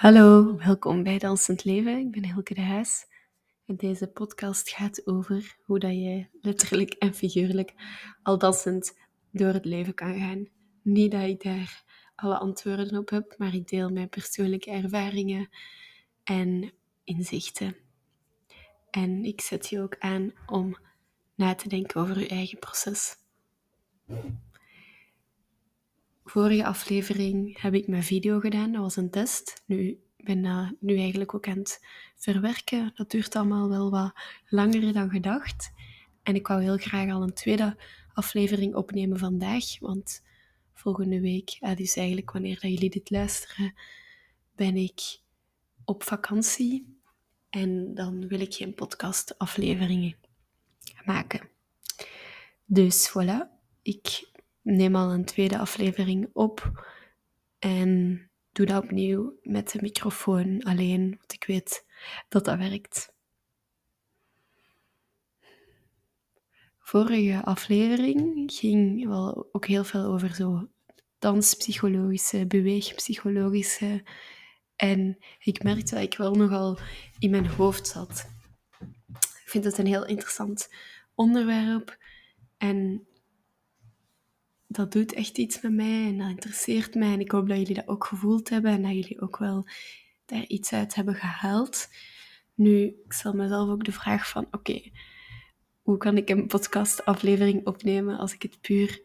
Hallo, 0.00 0.56
welkom 0.56 1.02
bij 1.02 1.18
Dansend 1.18 1.64
Leven. 1.64 1.98
Ik 1.98 2.10
ben 2.10 2.24
Hilke 2.24 2.54
de 2.54 2.60
Huis. 2.60 3.06
En 3.66 3.76
deze 3.76 4.06
podcast 4.06 4.70
gaat 4.70 5.06
over 5.06 5.56
hoe 5.62 5.78
dat 5.78 5.90
je 5.90 6.26
letterlijk 6.40 6.92
en 6.92 7.14
figuurlijk 7.14 7.74
al 8.22 8.38
dansend 8.38 8.98
door 9.30 9.52
het 9.52 9.64
leven 9.64 9.94
kan 9.94 10.18
gaan. 10.18 10.48
Niet 10.82 11.10
dat 11.10 11.22
ik 11.22 11.42
daar 11.42 11.84
alle 12.14 12.38
antwoorden 12.38 12.98
op 12.98 13.10
heb, 13.10 13.34
maar 13.38 13.54
ik 13.54 13.68
deel 13.68 13.90
mijn 13.90 14.08
persoonlijke 14.08 14.70
ervaringen 14.70 15.48
en 16.24 16.72
inzichten. 17.04 17.76
En 18.90 19.24
ik 19.24 19.40
zet 19.40 19.68
je 19.68 19.80
ook 19.80 19.98
aan 19.98 20.32
om 20.46 20.76
na 21.34 21.54
te 21.54 21.68
denken 21.68 22.00
over 22.00 22.18
je 22.18 22.28
eigen 22.28 22.58
proces. 22.58 23.16
Vorige 26.30 26.64
aflevering 26.64 27.60
heb 27.60 27.74
ik 27.74 27.86
mijn 27.86 28.02
video 28.02 28.40
gedaan, 28.40 28.72
dat 28.72 28.80
was 28.80 28.96
een 28.96 29.10
test. 29.10 29.62
Nu, 29.66 30.00
ben 30.16 30.42
dat 30.42 30.72
nu 30.80 30.98
eigenlijk 30.98 31.34
ook 31.34 31.48
aan 31.48 31.58
het 31.58 31.84
verwerken. 32.16 32.92
Dat 32.94 33.10
duurt 33.10 33.36
allemaal 33.36 33.68
wel 33.68 33.90
wat 33.90 34.12
langer 34.48 34.92
dan 34.92 35.10
gedacht. 35.10 35.72
En 36.22 36.34
ik 36.34 36.46
wou 36.46 36.62
heel 36.62 36.76
graag 36.76 37.10
al 37.10 37.22
een 37.22 37.34
tweede 37.34 37.76
aflevering 38.14 38.74
opnemen 38.74 39.18
vandaag, 39.18 39.78
want 39.80 40.22
volgende 40.74 41.20
week, 41.20 41.58
dus 41.76 41.96
eigenlijk 41.96 42.30
wanneer 42.30 42.60
dat 42.60 42.70
jullie 42.70 42.90
dit 42.90 43.10
luisteren, 43.10 43.74
ben 44.54 44.76
ik 44.76 45.00
op 45.84 46.02
vakantie. 46.02 46.98
En 47.48 47.94
dan 47.94 48.28
wil 48.28 48.40
ik 48.40 48.54
geen 48.54 48.74
podcast-afleveringen 48.74 50.16
maken. 51.04 51.48
Dus 52.64 53.10
voilà, 53.10 53.58
ik 53.82 54.28
neem 54.62 54.96
al 54.96 55.12
een 55.12 55.24
tweede 55.24 55.58
aflevering 55.58 56.28
op 56.32 56.84
en 57.58 58.20
doe 58.52 58.66
dat 58.66 58.82
opnieuw 58.82 59.38
met 59.42 59.70
de 59.70 59.78
microfoon 59.82 60.62
alleen, 60.62 61.08
want 61.18 61.32
ik 61.32 61.44
weet 61.44 61.84
dat 62.28 62.44
dat 62.44 62.58
werkt. 62.58 63.12
Vorige 66.78 67.44
aflevering 67.44 68.52
ging 68.52 69.06
wel 69.06 69.48
ook 69.52 69.66
heel 69.66 69.84
veel 69.84 70.04
over 70.04 70.34
zo 70.34 70.68
danspsychologische, 71.18 72.46
beweegpsychologische. 72.46 74.04
En 74.76 75.18
ik 75.38 75.62
merkte 75.62 75.94
dat 75.94 76.04
ik 76.04 76.16
wel 76.16 76.34
nogal 76.34 76.78
in 77.18 77.30
mijn 77.30 77.46
hoofd 77.46 77.86
zat. 77.86 78.28
Ik 79.20 79.50
vind 79.50 79.64
het 79.64 79.78
een 79.78 79.86
heel 79.86 80.06
interessant 80.06 80.74
onderwerp. 81.14 81.98
En 82.56 83.06
dat 84.72 84.92
doet 84.92 85.12
echt 85.12 85.38
iets 85.38 85.60
met 85.60 85.72
mij 85.72 86.06
en 86.06 86.18
dat 86.18 86.28
interesseert 86.28 86.94
mij. 86.94 87.12
En 87.12 87.20
ik 87.20 87.30
hoop 87.30 87.48
dat 87.48 87.58
jullie 87.58 87.74
dat 87.74 87.88
ook 87.88 88.04
gevoeld 88.04 88.48
hebben 88.48 88.70
en 88.70 88.82
dat 88.82 88.90
jullie 88.90 89.20
ook 89.20 89.38
wel 89.38 89.66
daar 90.24 90.46
iets 90.46 90.72
uit 90.72 90.94
hebben 90.94 91.14
gehaald. 91.14 91.88
Nu, 92.54 92.84
ik 93.04 93.12
stel 93.12 93.32
mezelf 93.32 93.68
ook 93.68 93.84
de 93.84 93.92
vraag 93.92 94.28
van, 94.28 94.46
oké, 94.50 94.90
hoe 95.82 95.96
kan 95.96 96.16
ik 96.16 96.28
een 96.28 96.46
podcastaflevering 96.46 97.66
opnemen 97.66 98.18
als 98.18 98.34
ik 98.34 98.42
het 98.42 98.60
puur 98.60 99.02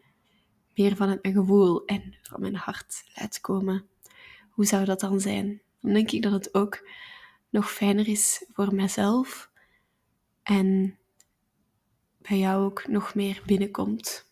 meer 0.74 0.96
vanuit 0.96 1.22
mijn 1.22 1.34
gevoel 1.34 1.84
en 1.84 2.16
van 2.22 2.40
mijn 2.40 2.56
hart 2.56 3.02
laat 3.14 3.40
komen? 3.40 3.86
Hoe 4.50 4.64
zou 4.64 4.84
dat 4.84 5.00
dan 5.00 5.20
zijn? 5.20 5.60
Dan 5.80 5.92
denk 5.92 6.10
ik 6.10 6.22
dat 6.22 6.32
het 6.32 6.54
ook 6.54 6.88
nog 7.50 7.72
fijner 7.72 8.08
is 8.08 8.44
voor 8.52 8.74
mezelf 8.74 9.50
en 10.42 10.98
bij 12.18 12.38
jou 12.38 12.64
ook 12.64 12.88
nog 12.88 13.14
meer 13.14 13.42
binnenkomt 13.46 14.25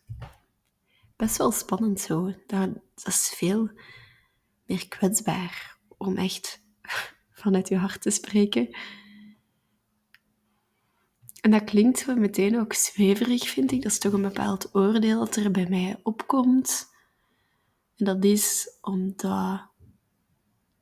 best 1.15 1.37
wel 1.37 1.51
spannend 1.51 1.99
zo. 1.99 2.33
Dat, 2.47 2.69
is 3.05 3.33
veel 3.35 3.69
meer 4.65 4.87
kwetsbaar 4.87 5.77
om 5.97 6.17
echt 6.17 6.61
vanuit 7.41 7.67
je 7.67 7.77
hart 7.77 8.01
te 8.01 8.09
spreken. 8.09 8.77
En 11.41 11.51
dat 11.51 11.63
klinkt 11.63 12.05
wel 12.05 12.15
meteen 12.15 12.59
ook 12.59 12.73
zweverig, 12.73 13.49
vind 13.49 13.71
ik. 13.71 13.81
Dat 13.81 13.91
is 13.91 13.99
toch 13.99 14.13
een 14.13 14.21
bepaald 14.21 14.75
oordeel 14.75 15.19
dat 15.19 15.35
er 15.35 15.51
bij 15.51 15.69
mij 15.69 15.99
opkomt. 16.03 16.93
En 17.95 18.05
dat 18.05 18.23
is 18.23 18.77
omdat 18.81 19.67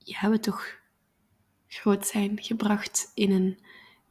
we 0.06 0.40
toch 0.40 0.82
groot 1.68 2.08
zijn 2.08 2.42
gebracht 2.42 3.12
in 3.14 3.32
een 3.32 3.60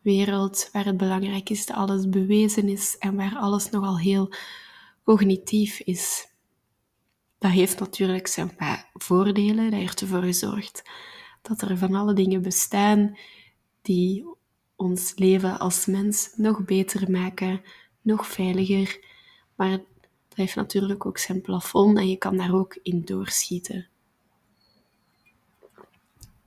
wereld 0.00 0.68
waar 0.72 0.84
het 0.84 0.96
belangrijk 0.96 1.50
is 1.50 1.66
dat 1.66 1.76
alles 1.76 2.08
bewezen 2.08 2.68
is 2.68 2.98
en 2.98 3.16
waar 3.16 3.36
alles 3.36 3.70
nogal 3.70 3.98
heel 3.98 4.32
cognitief 5.04 5.80
is. 5.80 6.28
Dat 7.38 7.50
heeft 7.50 7.80
natuurlijk 7.80 8.26
zijn 8.26 8.56
voordelen. 8.94 9.70
Dat 9.70 9.80
heeft 9.80 10.00
ervoor 10.00 10.22
gezorgd 10.22 10.82
dat 11.42 11.62
er 11.62 11.78
van 11.78 11.94
alle 11.94 12.14
dingen 12.14 12.42
bestaan 12.42 13.18
die 13.82 14.26
ons 14.76 15.12
leven 15.16 15.58
als 15.58 15.86
mens 15.86 16.32
nog 16.36 16.64
beter 16.64 17.10
maken, 17.10 17.62
nog 18.00 18.26
veiliger. 18.26 19.00
Maar 19.54 19.70
dat 19.70 19.86
heeft 20.34 20.56
natuurlijk 20.56 21.06
ook 21.06 21.18
zijn 21.18 21.40
plafond 21.40 21.98
en 21.98 22.08
je 22.08 22.16
kan 22.16 22.36
daar 22.36 22.54
ook 22.54 22.78
in 22.82 23.04
doorschieten. 23.04 23.86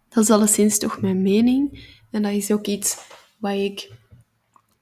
Dat 0.10 0.24
is 0.24 0.30
alleszins 0.30 0.78
toch 0.78 1.02
mijn 1.02 1.22
mening. 1.22 1.94
En 2.12 2.22
dat 2.22 2.32
is 2.32 2.52
ook 2.52 2.66
iets 2.66 2.98
wat 3.38 3.54
ik 3.54 3.92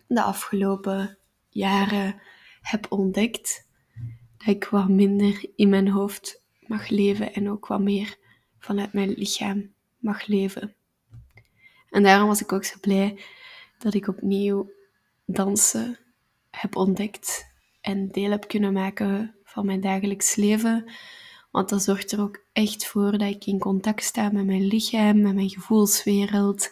de 0.08 0.22
afgelopen 0.22 1.18
jaren 1.50 2.22
heb 2.64 2.92
ontdekt 2.92 3.68
dat 4.38 4.48
ik 4.56 4.66
wat 4.66 4.90
minder 4.90 5.50
in 5.56 5.70
mijn 5.70 5.88
hoofd 5.88 6.42
mag 6.60 6.90
leven 6.90 7.34
en 7.34 7.50
ook 7.50 7.68
wat 7.68 7.82
meer 7.82 8.18
vanuit 8.60 8.94
mijn 8.94 9.10
lichaam 9.10 9.74
mag 9.98 10.28
leven. 10.28 10.76
En 11.90 12.04
daarom 12.04 12.28
was 12.28 12.42
ik 12.42 12.52
ook 12.52 12.64
zo 12.64 12.76
blij 12.82 13.20
dat 13.78 13.94
ik 13.94 14.08
opnieuw 14.08 14.72
dansen 15.26 16.00
heb 16.52 16.76
ontdekt 16.76 17.46
en 17.82 18.08
deel 18.08 18.32
heb 18.32 18.48
kunnen 18.48 18.74
maken 18.74 19.36
van 19.44 19.66
mijn 19.66 19.82
dagelijks 19.82 20.36
leven. 20.36 20.92
Want 21.52 21.70
dat 21.70 21.84
zorgt 21.84 22.12
er 22.12 22.22
ook 22.22 22.44
echt 22.54 22.86
voor 22.86 23.12
dat 23.12 23.30
ik 23.30 23.46
in 23.46 23.60
contact 23.60 24.04
sta 24.04 24.30
met 24.30 24.46
mijn 24.46 24.68
lichaam, 24.68 25.22
met 25.22 25.36
mijn 25.36 25.50
gevoelswereld 25.50 26.70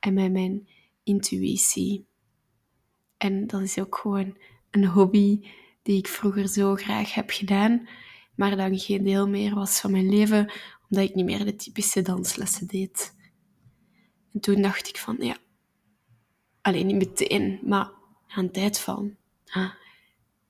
en 0.00 0.14
met 0.14 0.32
mijn 0.32 0.68
intuïtie. 1.02 2.06
En 3.16 3.46
dat 3.46 3.60
is 3.60 3.78
ook 3.78 3.96
gewoon 3.96 4.36
een 4.74 4.86
hobby 4.86 5.40
die 5.82 5.98
ik 5.98 6.08
vroeger 6.08 6.48
zo 6.48 6.74
graag 6.74 7.14
heb 7.14 7.30
gedaan, 7.30 7.88
maar 8.34 8.56
dan 8.56 8.78
geen 8.78 9.04
deel 9.04 9.28
meer 9.28 9.54
was 9.54 9.80
van 9.80 9.90
mijn 9.90 10.08
leven, 10.08 10.52
omdat 10.88 11.08
ik 11.08 11.14
niet 11.14 11.24
meer 11.24 11.44
de 11.44 11.56
typische 11.56 12.02
danslessen 12.02 12.66
deed. 12.66 13.14
En 14.32 14.40
toen 14.40 14.62
dacht 14.62 14.88
ik 14.88 14.96
van, 14.96 15.16
ja, 15.18 15.36
alleen 16.60 16.86
niet 16.86 16.96
meteen, 16.96 17.60
maar 17.62 17.90
aan 18.28 18.50
tijd 18.50 18.78
van, 18.78 19.16
ah, 19.44 19.70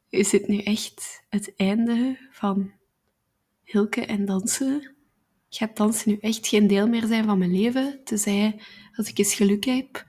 is 0.08 0.30
dit 0.30 0.48
nu 0.48 0.58
echt 0.58 1.24
het 1.28 1.54
einde 1.56 2.18
van 2.30 2.72
Hilke 3.64 4.06
en 4.06 4.24
dansen? 4.24 4.94
Gaat 5.48 5.76
dansen 5.76 6.10
nu 6.10 6.18
echt 6.20 6.46
geen 6.46 6.66
deel 6.66 6.88
meer 6.88 7.06
zijn 7.06 7.24
van 7.24 7.38
mijn 7.38 7.52
leven, 7.52 8.00
tenzij 8.04 8.60
dat 8.96 9.08
ik 9.08 9.18
eens 9.18 9.34
geluk 9.34 9.64
heb 9.64 10.06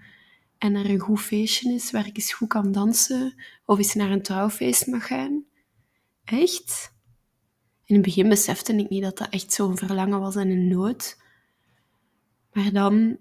en 0.66 0.76
er 0.76 0.90
een 0.90 1.00
goed 1.00 1.22
feestje 1.22 1.74
is 1.74 1.92
waar 1.92 2.08
ik 2.08 2.18
eens 2.18 2.34
goed 2.34 2.48
kan 2.48 2.72
dansen 2.72 3.34
of 3.66 3.78
eens 3.78 3.94
naar 3.94 4.12
een 4.12 4.22
trouwfeest 4.22 4.88
mag 4.88 5.08
gaan. 5.08 5.46
Echt? 6.24 6.94
In 7.86 7.96
het 7.96 8.03
begin 8.03 8.30
besefte 8.30 8.76
ik 8.76 8.90
niet 8.90 9.03
dat 9.03 9.18
dat 9.18 9.30
echt 9.30 9.53
zo'n 9.53 9.78
verlangen 9.78 10.20
was 10.20 10.36
en 10.36 10.50
een 10.50 10.68
nood. 10.68 11.18
Maar 12.53 12.72
dan 12.72 13.18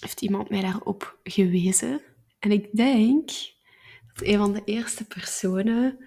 heeft 0.00 0.20
iemand 0.20 0.50
mij 0.50 0.60
daarop 0.60 1.18
gewezen. 1.24 2.00
En 2.38 2.50
ik 2.50 2.76
denk 2.76 3.30
dat 4.14 4.26
een 4.26 4.38
van 4.38 4.52
de 4.52 4.62
eerste 4.64 5.04
personen 5.04 5.98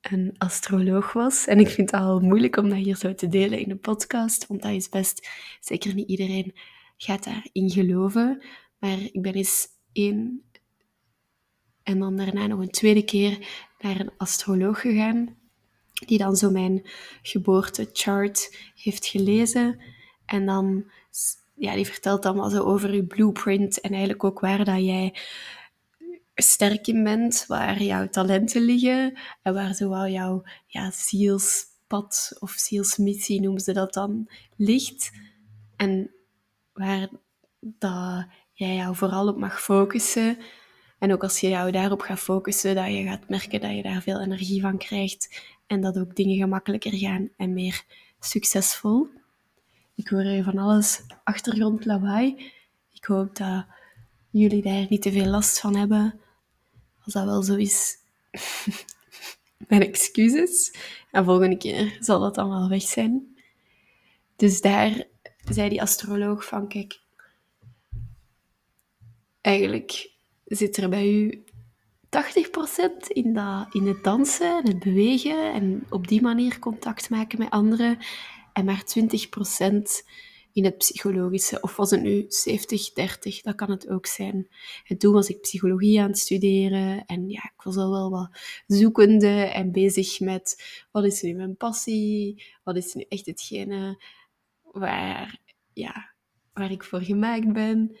een 0.00 0.34
astroloog 0.38 1.12
was. 1.12 1.46
En 1.46 1.58
ik 1.58 1.68
vind 1.68 1.90
het 1.90 2.00
al 2.00 2.20
moeilijk 2.20 2.56
om 2.56 2.68
dat 2.68 2.78
hier 2.78 2.96
zo 2.96 3.14
te 3.14 3.28
delen 3.28 3.58
in 3.58 3.70
een 3.70 3.80
podcast, 3.80 4.46
want 4.46 4.62
dat 4.62 4.72
is 4.72 4.88
best 4.88 5.28
zeker 5.60 5.94
niet 5.94 6.08
iedereen 6.08 6.54
gaat 7.02 7.24
daarin 7.24 7.70
geloven. 7.70 8.42
Maar 8.78 9.00
ik 9.00 9.22
ben 9.22 9.32
eens 9.32 9.68
één 9.92 10.42
en 11.82 11.98
dan 11.98 12.16
daarna 12.16 12.46
nog 12.46 12.60
een 12.60 12.70
tweede 12.70 13.04
keer 13.04 13.48
naar 13.78 14.00
een 14.00 14.10
astroloog 14.16 14.80
gegaan, 14.80 15.36
die 16.06 16.18
dan 16.18 16.36
zo 16.36 16.50
mijn 16.50 16.86
geboortechart 17.22 18.56
heeft 18.74 19.06
gelezen. 19.06 19.80
En 20.26 20.46
dan, 20.46 20.84
ja, 21.54 21.74
die 21.74 21.86
vertelt 21.86 22.22
dan 22.22 22.50
zo 22.50 22.62
over 22.62 22.94
je 22.94 23.04
blueprint 23.04 23.80
en 23.80 23.90
eigenlijk 23.90 24.24
ook 24.24 24.40
waar 24.40 24.64
dat 24.64 24.84
jij 24.84 25.14
sterk 26.34 26.86
in 26.86 27.04
bent, 27.04 27.44
waar 27.48 27.82
jouw 27.82 28.08
talenten 28.08 28.62
liggen 28.62 29.18
en 29.42 29.54
waar 29.54 29.74
zowel 29.74 30.08
jouw 30.08 30.42
ja, 30.66 30.90
zielspad 30.90 32.36
of 32.38 32.50
zielsmissie, 32.50 33.40
noemen 33.40 33.60
ze 33.60 33.72
dat 33.72 33.92
dan, 33.94 34.28
ligt. 34.56 35.10
En 35.76 36.10
waar 36.72 37.08
dat 37.60 38.26
jij 38.52 38.74
jou 38.74 38.96
vooral 38.96 39.28
op 39.28 39.38
mag 39.38 39.62
focussen. 39.62 40.38
En 40.98 41.12
ook 41.12 41.22
als 41.22 41.40
je 41.40 41.48
jou 41.48 41.70
daarop 41.70 42.00
gaat 42.00 42.18
focussen, 42.20 42.74
dat 42.74 42.86
je 42.86 43.02
gaat 43.02 43.28
merken 43.28 43.60
dat 43.60 43.76
je 43.76 43.82
daar 43.82 44.02
veel 44.02 44.20
energie 44.20 44.60
van 44.60 44.78
krijgt 44.78 45.42
en 45.66 45.80
dat 45.80 45.98
ook 45.98 46.16
dingen 46.16 46.36
gemakkelijker 46.36 46.92
gaan 46.92 47.28
en 47.36 47.52
meer 47.52 47.84
succesvol. 48.20 49.08
Ik 49.94 50.08
hoor 50.08 50.22
hier 50.22 50.44
van 50.44 50.58
alles 50.58 51.02
achtergrondlawaai. 51.24 52.52
Ik 52.92 53.04
hoop 53.04 53.36
dat 53.36 53.66
jullie 54.30 54.62
daar 54.62 54.86
niet 54.88 55.02
te 55.02 55.12
veel 55.12 55.26
last 55.26 55.60
van 55.60 55.76
hebben. 55.76 56.20
Als 57.04 57.14
dat 57.14 57.24
wel 57.24 57.42
zo 57.42 57.54
is, 57.54 57.96
mijn 59.68 59.82
excuses. 59.82 60.74
En 61.10 61.24
volgende 61.24 61.56
keer 61.56 61.96
zal 62.00 62.20
dat 62.20 62.34
dan 62.34 62.48
wel 62.48 62.68
weg 62.68 62.82
zijn. 62.82 63.36
Dus 64.36 64.60
daar 64.60 65.06
zei 65.50 65.68
die 65.68 65.82
astroloog 65.82 66.44
van, 66.44 66.68
kijk, 66.68 67.00
eigenlijk 69.40 70.10
zit 70.44 70.76
er 70.76 70.88
bij 70.88 71.08
u 71.12 71.44
80% 72.12 73.06
in, 73.08 73.32
dat, 73.32 73.66
in 73.70 73.86
het 73.86 74.04
dansen 74.04 74.56
en 74.56 74.68
het 74.68 74.78
bewegen 74.78 75.52
en 75.52 75.86
op 75.90 76.08
die 76.08 76.22
manier 76.22 76.58
contact 76.58 77.10
maken 77.10 77.38
met 77.38 77.50
anderen. 77.50 77.98
En 78.52 78.64
maar 78.64 78.84
20% 78.98 80.06
in 80.52 80.64
het 80.64 80.78
psychologische. 80.78 81.60
Of 81.60 81.76
was 81.76 81.90
het 81.90 82.02
nu 82.02 82.24
70, 82.28 82.92
30, 82.92 83.40
dat 83.40 83.54
kan 83.54 83.70
het 83.70 83.88
ook 83.88 84.06
zijn. 84.06 84.48
En 84.86 84.98
toen 84.98 85.12
was 85.12 85.28
ik 85.28 85.40
psychologie 85.40 86.00
aan 86.00 86.08
het 86.08 86.18
studeren 86.18 87.04
en 87.06 87.28
ja, 87.28 87.44
ik 87.56 87.62
was 87.62 87.76
al 87.76 87.90
wel 87.90 88.10
wat 88.10 88.30
zoekende 88.66 89.28
en 89.28 89.72
bezig 89.72 90.20
met 90.20 90.62
wat 90.90 91.04
is 91.04 91.22
nu 91.22 91.34
mijn 91.34 91.56
passie, 91.56 92.44
wat 92.62 92.76
is 92.76 92.94
nu 92.94 93.04
echt 93.08 93.26
hetgene 93.26 94.02
waar, 94.72 95.38
ja, 95.72 96.12
waar 96.52 96.70
ik 96.70 96.84
voor 96.84 97.00
gemaakt 97.00 97.52
ben. 97.52 97.96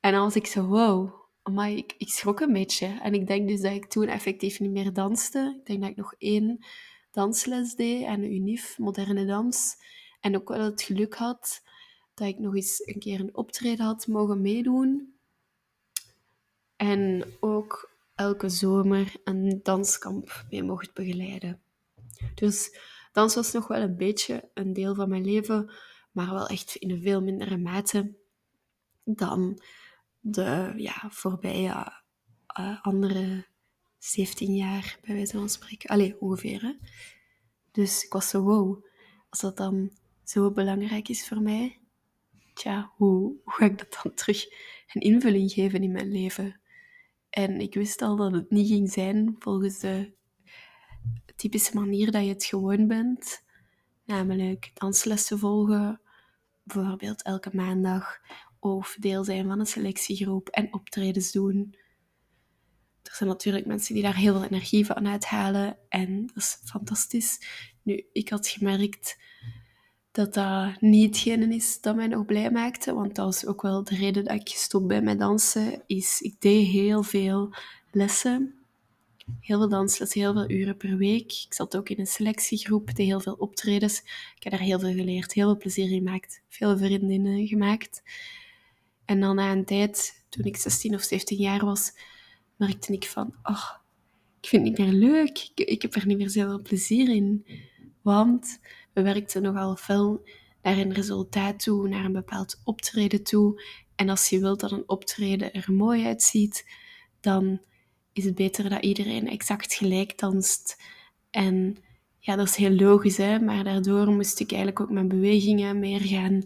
En 0.00 0.12
was 0.12 0.36
ik 0.36 0.46
zo, 0.46 0.66
wow, 0.66 1.14
maar 1.42 1.70
ik, 1.70 1.94
ik 1.98 2.08
schrok 2.08 2.40
een 2.40 2.52
beetje. 2.52 2.98
En 3.02 3.14
ik 3.14 3.26
denk 3.26 3.48
dus 3.48 3.60
dat 3.60 3.72
ik 3.72 3.86
toen 3.86 4.08
effectief 4.08 4.60
niet 4.60 4.70
meer 4.70 4.92
danste. 4.92 5.56
Ik 5.58 5.66
denk 5.66 5.80
dat 5.80 5.90
ik 5.90 5.96
nog 5.96 6.14
één 6.18 6.64
dansles 7.10 7.74
deed 7.74 8.04
en 8.04 8.22
een 8.22 8.34
UNIF, 8.34 8.78
moderne 8.78 9.26
dans. 9.26 9.76
En 10.20 10.36
ook 10.36 10.48
wel 10.48 10.64
het 10.64 10.82
geluk 10.82 11.14
had 11.14 11.62
dat 12.14 12.28
ik 12.28 12.38
nog 12.38 12.54
eens 12.54 12.86
een 12.86 12.98
keer 12.98 13.20
een 13.20 13.36
optreden 13.36 13.84
had 13.84 14.06
mogen 14.06 14.40
meedoen. 14.40 15.14
En 16.76 17.24
ook 17.40 17.90
elke 18.14 18.48
zomer 18.48 19.14
een 19.24 19.60
danskamp 19.62 20.44
mee 20.50 20.62
mocht 20.62 20.94
begeleiden. 20.94 21.60
Dus 22.34 22.78
dans 23.12 23.34
was 23.34 23.52
nog 23.52 23.66
wel 23.66 23.80
een 23.80 23.96
beetje 23.96 24.50
een 24.54 24.72
deel 24.72 24.94
van 24.94 25.08
mijn 25.08 25.24
leven, 25.24 25.70
maar 26.16 26.32
wel 26.32 26.46
echt 26.46 26.74
in 26.74 26.90
een 26.90 27.02
veel 27.02 27.22
mindere 27.22 27.56
mate 27.56 28.14
dan 29.04 29.62
de 30.20 30.72
ja, 30.76 31.10
voorbije 31.10 31.92
uh, 32.60 32.82
andere 32.82 33.46
17 33.98 34.54
jaar, 34.54 34.98
bij 35.02 35.14
wijze 35.14 35.36
van 35.36 35.48
spreken. 35.48 35.90
Allee, 35.90 36.20
ongeveer. 36.20 36.62
Hè? 36.62 36.72
Dus 37.70 38.04
ik 38.04 38.12
was 38.12 38.28
zo, 38.28 38.42
wow, 38.42 38.84
als 39.30 39.40
dat 39.40 39.56
dan 39.56 39.90
zo 40.24 40.50
belangrijk 40.50 41.08
is 41.08 41.28
voor 41.28 41.40
mij, 41.40 41.80
tja, 42.54 42.92
hoe, 42.96 43.20
hoe 43.44 43.52
ga 43.52 43.64
ik 43.64 43.78
dat 43.78 43.98
dan 44.02 44.14
terug 44.24 44.44
een 44.92 45.00
invulling 45.00 45.52
geven 45.52 45.82
in 45.82 45.92
mijn 45.92 46.12
leven? 46.12 46.60
En 47.30 47.60
ik 47.60 47.74
wist 47.74 48.02
al 48.02 48.16
dat 48.16 48.32
het 48.32 48.50
niet 48.50 48.68
ging 48.68 48.92
zijn 48.92 49.36
volgens 49.38 49.78
de 49.78 50.14
typische 51.36 51.74
manier 51.74 52.10
dat 52.10 52.22
je 52.22 52.28
het 52.28 52.44
gewoon 52.44 52.86
bent. 52.86 53.44
Namelijk 54.04 54.70
danslessen 54.74 55.38
volgen, 55.38 56.00
bijvoorbeeld 56.66 57.22
elke 57.22 57.50
maandag, 57.52 58.20
of 58.60 58.96
deel 59.00 59.24
zijn 59.24 59.46
van 59.46 59.60
een 59.60 59.66
selectiegroep 59.66 60.48
en 60.48 60.74
optredens 60.74 61.32
doen. 61.32 61.74
Er 63.02 63.14
zijn 63.14 63.28
natuurlijk 63.28 63.66
mensen 63.66 63.94
die 63.94 64.02
daar 64.02 64.16
heel 64.16 64.34
veel 64.34 64.44
energie 64.44 64.86
van 64.86 65.08
uithalen 65.08 65.78
en 65.88 66.26
dat 66.26 66.36
is 66.36 66.60
fantastisch. 66.64 67.40
Nu, 67.82 68.06
ik 68.12 68.28
had 68.28 68.48
gemerkt 68.48 69.18
dat 70.10 70.34
dat 70.34 70.80
niet 70.80 71.06
hetgene 71.06 71.54
is 71.54 71.80
dat 71.80 71.96
mij 71.96 72.06
nog 72.06 72.24
blij 72.24 72.50
maakte. 72.50 72.94
Want 72.94 73.14
dat 73.14 73.24
was 73.24 73.46
ook 73.46 73.62
wel 73.62 73.84
de 73.84 73.96
reden 73.96 74.24
dat 74.24 74.34
ik 74.34 74.48
gestopt 74.48 74.86
ben 74.86 75.04
met 75.04 75.18
dansen. 75.18 75.82
Is, 75.86 76.20
ik 76.20 76.40
deed 76.40 76.66
heel 76.66 77.02
veel 77.02 77.54
lessen. 77.90 78.55
Heel 79.40 79.58
veel 79.58 79.68
danslessen, 79.68 80.20
heel 80.20 80.32
veel 80.32 80.50
uren 80.50 80.76
per 80.76 80.96
week. 80.96 81.32
Ik 81.32 81.54
zat 81.54 81.76
ook 81.76 81.88
in 81.88 81.98
een 81.98 82.06
selectiegroep, 82.06 82.86
deed 82.94 83.06
heel 83.06 83.20
veel 83.20 83.34
optredens. 83.34 83.98
Ik 84.36 84.42
heb 84.42 84.52
daar 84.52 84.62
heel 84.62 84.78
veel 84.78 84.94
geleerd, 84.94 85.32
heel 85.32 85.46
veel 85.46 85.56
plezier 85.56 85.88
gemaakt. 85.88 86.42
Veel 86.48 86.78
vriendinnen 86.78 87.46
gemaakt. 87.46 88.02
En 89.04 89.20
dan 89.20 89.36
na 89.36 89.52
een 89.52 89.64
tijd, 89.64 90.24
toen 90.28 90.44
ik 90.44 90.56
16 90.56 90.94
of 90.94 91.02
17 91.02 91.38
jaar 91.38 91.64
was, 91.64 91.92
merkte 92.56 92.92
ik 92.92 93.04
van, 93.04 93.34
oh, 93.42 93.70
ik 94.40 94.48
vind 94.48 94.66
het 94.66 94.78
niet 94.78 94.86
meer 94.86 95.10
leuk. 95.10 95.50
Ik, 95.54 95.68
ik 95.68 95.82
heb 95.82 95.94
er 95.94 96.06
niet 96.06 96.18
meer 96.18 96.30
zoveel 96.30 96.62
plezier 96.62 97.08
in. 97.08 97.46
Want 98.02 98.58
we 98.92 99.02
werkten 99.02 99.42
nogal 99.42 99.76
veel 99.76 100.28
naar 100.62 100.78
een 100.78 100.92
resultaat 100.92 101.62
toe, 101.62 101.88
naar 101.88 102.04
een 102.04 102.12
bepaald 102.12 102.60
optreden 102.64 103.22
toe. 103.22 103.62
En 103.94 104.08
als 104.08 104.28
je 104.28 104.40
wilt 104.40 104.60
dat 104.60 104.72
een 104.72 104.88
optreden 104.88 105.52
er 105.52 105.72
mooi 105.72 106.04
uitziet, 106.04 106.66
dan 107.20 107.60
is 108.16 108.24
het 108.24 108.34
beter 108.34 108.70
dat 108.70 108.82
iedereen 108.82 109.28
exact 109.28 109.74
gelijk 109.74 110.18
danst. 110.18 110.82
En 111.30 111.76
ja, 112.18 112.36
dat 112.36 112.48
is 112.48 112.56
heel 112.56 112.70
logisch, 112.74 113.16
hè? 113.16 113.38
maar 113.38 113.64
daardoor 113.64 114.12
moest 114.12 114.40
ik 114.40 114.50
eigenlijk 114.50 114.80
ook 114.80 114.90
mijn 114.90 115.08
bewegingen 115.08 115.78
meer 115.78 116.00
gaan 116.00 116.42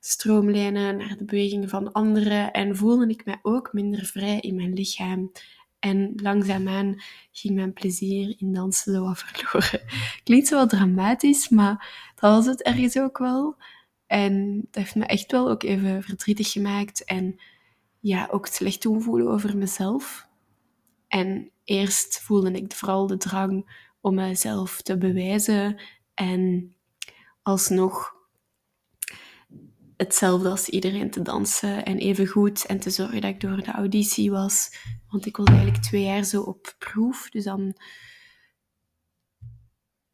stroomlijnen 0.00 0.96
naar 0.96 1.16
de 1.16 1.24
bewegingen 1.24 1.68
van 1.68 1.92
anderen 1.92 2.52
en 2.52 2.76
voelde 2.76 3.08
ik 3.08 3.24
mij 3.24 3.38
ook 3.42 3.72
minder 3.72 4.04
vrij 4.04 4.40
in 4.40 4.54
mijn 4.54 4.72
lichaam. 4.72 5.32
En 5.78 6.12
langzaamaan 6.16 7.02
ging 7.32 7.54
mijn 7.54 7.72
plezier 7.72 8.34
in 8.38 8.52
dansen 8.52 8.92
zo 8.94 9.12
verloren. 9.14 9.80
Klinkt 10.24 10.48
zo 10.48 10.56
wat 10.56 10.70
dramatisch, 10.70 11.48
maar 11.48 12.10
dat 12.14 12.34
was 12.34 12.46
het 12.46 12.62
ergens 12.62 12.98
ook 12.98 13.18
wel. 13.18 13.56
En 14.06 14.56
dat 14.56 14.82
heeft 14.82 14.94
me 14.94 15.04
echt 15.04 15.32
wel 15.32 15.50
ook 15.50 15.62
even 15.62 16.02
verdrietig 16.02 16.52
gemaakt. 16.52 17.04
En 17.04 17.40
ja, 18.00 18.28
ook 18.30 18.46
slecht 18.46 18.82
doen 18.82 19.02
voelen 19.02 19.28
over 19.28 19.56
mezelf. 19.56 20.26
En 21.08 21.50
eerst 21.64 22.20
voelde 22.20 22.50
ik 22.50 22.72
vooral 22.72 23.06
de 23.06 23.16
drang 23.16 23.84
om 24.00 24.14
mezelf 24.14 24.82
te 24.82 24.98
bewijzen. 24.98 25.80
En 26.14 26.74
alsnog 27.42 28.14
hetzelfde 29.96 30.48
als 30.48 30.68
iedereen 30.68 31.10
te 31.10 31.22
dansen 31.22 31.84
en 31.84 31.98
even 31.98 32.26
goed 32.26 32.66
en 32.66 32.80
te 32.80 32.90
zorgen 32.90 33.20
dat 33.20 33.30
ik 33.30 33.40
door 33.40 33.62
de 33.62 33.72
auditie 33.72 34.30
was. 34.30 34.76
Want 35.08 35.26
ik 35.26 35.36
was 35.36 35.46
eigenlijk 35.46 35.82
twee 35.82 36.04
jaar 36.04 36.24
zo 36.24 36.42
op 36.42 36.74
proef, 36.78 37.30
dus 37.30 37.44
dan 37.44 37.76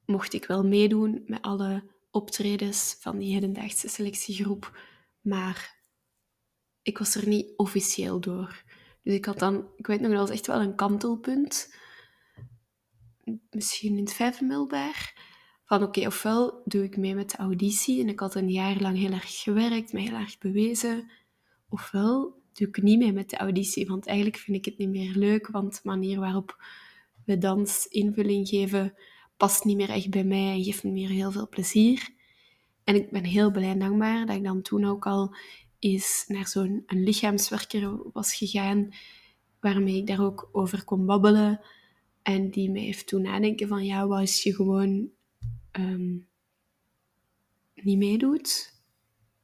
mocht 0.05 0.33
ik 0.33 0.47
wel 0.47 0.65
meedoen 0.65 1.23
met 1.27 1.43
alle 1.43 1.85
optredens 2.11 2.97
van 3.01 3.19
die 3.19 3.35
hedendaagse 3.35 3.89
selectiegroep, 3.89 4.79
maar 5.21 5.81
ik 6.83 6.99
was 6.99 7.15
er 7.15 7.29
niet 7.29 7.53
officieel 7.57 8.21
door. 8.21 8.63
Dus 9.03 9.15
ik 9.15 9.25
had 9.25 9.39
dan, 9.39 9.67
ik 9.77 9.87
weet 9.87 10.01
nog, 10.01 10.11
dat 10.11 10.21
was 10.21 10.31
echt 10.31 10.47
wel 10.47 10.61
een 10.61 10.75
kantelpunt. 10.75 11.75
Misschien 13.51 13.97
in 13.97 14.05
het 14.05 14.13
vijfde 14.13 14.45
middelbaar 14.45 15.31
van 15.65 15.83
oké, 15.83 16.07
ofwel 16.07 16.63
doe 16.65 16.85
ik 16.85 16.97
mee 16.97 17.15
met 17.15 17.31
de 17.31 17.37
auditie 17.37 18.01
en 18.01 18.09
ik 18.09 18.21
had 18.21 18.35
een 18.35 18.51
jaar 18.51 18.81
lang 18.81 18.99
heel 18.99 19.13
erg 19.13 19.43
gewerkt, 19.43 19.93
me 19.93 20.01
heel 20.01 20.15
erg 20.15 20.39
bewezen, 20.39 21.11
ofwel 21.69 22.41
doe 22.53 22.69
ik 22.69 22.83
niet 22.83 22.99
mee 22.99 23.13
met 23.13 23.31
de 23.31 23.37
auditie, 23.37 23.87
want 23.87 24.07
eigenlijk 24.07 24.37
vind 24.37 24.57
ik 24.57 24.65
het 24.65 24.79
niet 24.79 24.89
meer 24.89 25.15
leuk, 25.15 25.47
want 25.47 25.75
de 25.75 25.81
manier 25.83 26.21
waarop 26.21 26.65
we 27.25 27.39
dans 27.39 27.87
invulling 27.87 28.49
geven 28.49 28.95
past 29.37 29.65
niet 29.65 29.77
meer 29.77 29.91
echt 29.91 30.11
bij 30.11 30.25
mij 30.25 30.53
en 30.53 30.65
geeft 30.65 30.85
me 30.85 30.91
meer 30.91 31.09
heel 31.09 31.31
veel 31.31 31.49
plezier. 31.49 32.09
En 32.85 32.95
ik 32.95 33.11
ben 33.11 33.25
heel 33.25 33.51
blij 33.51 33.71
en 33.71 33.79
dankbaar 33.79 34.27
dat 34.27 34.37
ik 34.37 34.45
dan 34.45 34.63
toen 34.63 34.85
ook 34.85 35.07
al 35.07 35.35
eens 35.83 36.25
naar 36.27 36.49
zo'n 36.49 36.83
lichaamswerker 36.87 38.13
was 38.13 38.35
gegaan, 38.35 38.89
waarmee 39.61 39.97
ik 39.97 40.07
daar 40.07 40.25
ook 40.25 40.49
over 40.53 40.85
kon 40.85 41.07
babbelen. 41.07 41.61
En 42.23 42.51
die 42.51 42.71
mij 42.71 42.83
heeft 42.83 43.07
toen 43.07 43.23
nadenken 43.23 43.69
van, 43.69 43.85
ja, 43.85 44.07
wat 44.07 44.23
is 44.23 44.43
je 44.43 44.55
gewoon 44.55 45.11
Ehm, 45.73 46.17
niet 47.75 47.99
meedoet, 47.99 48.81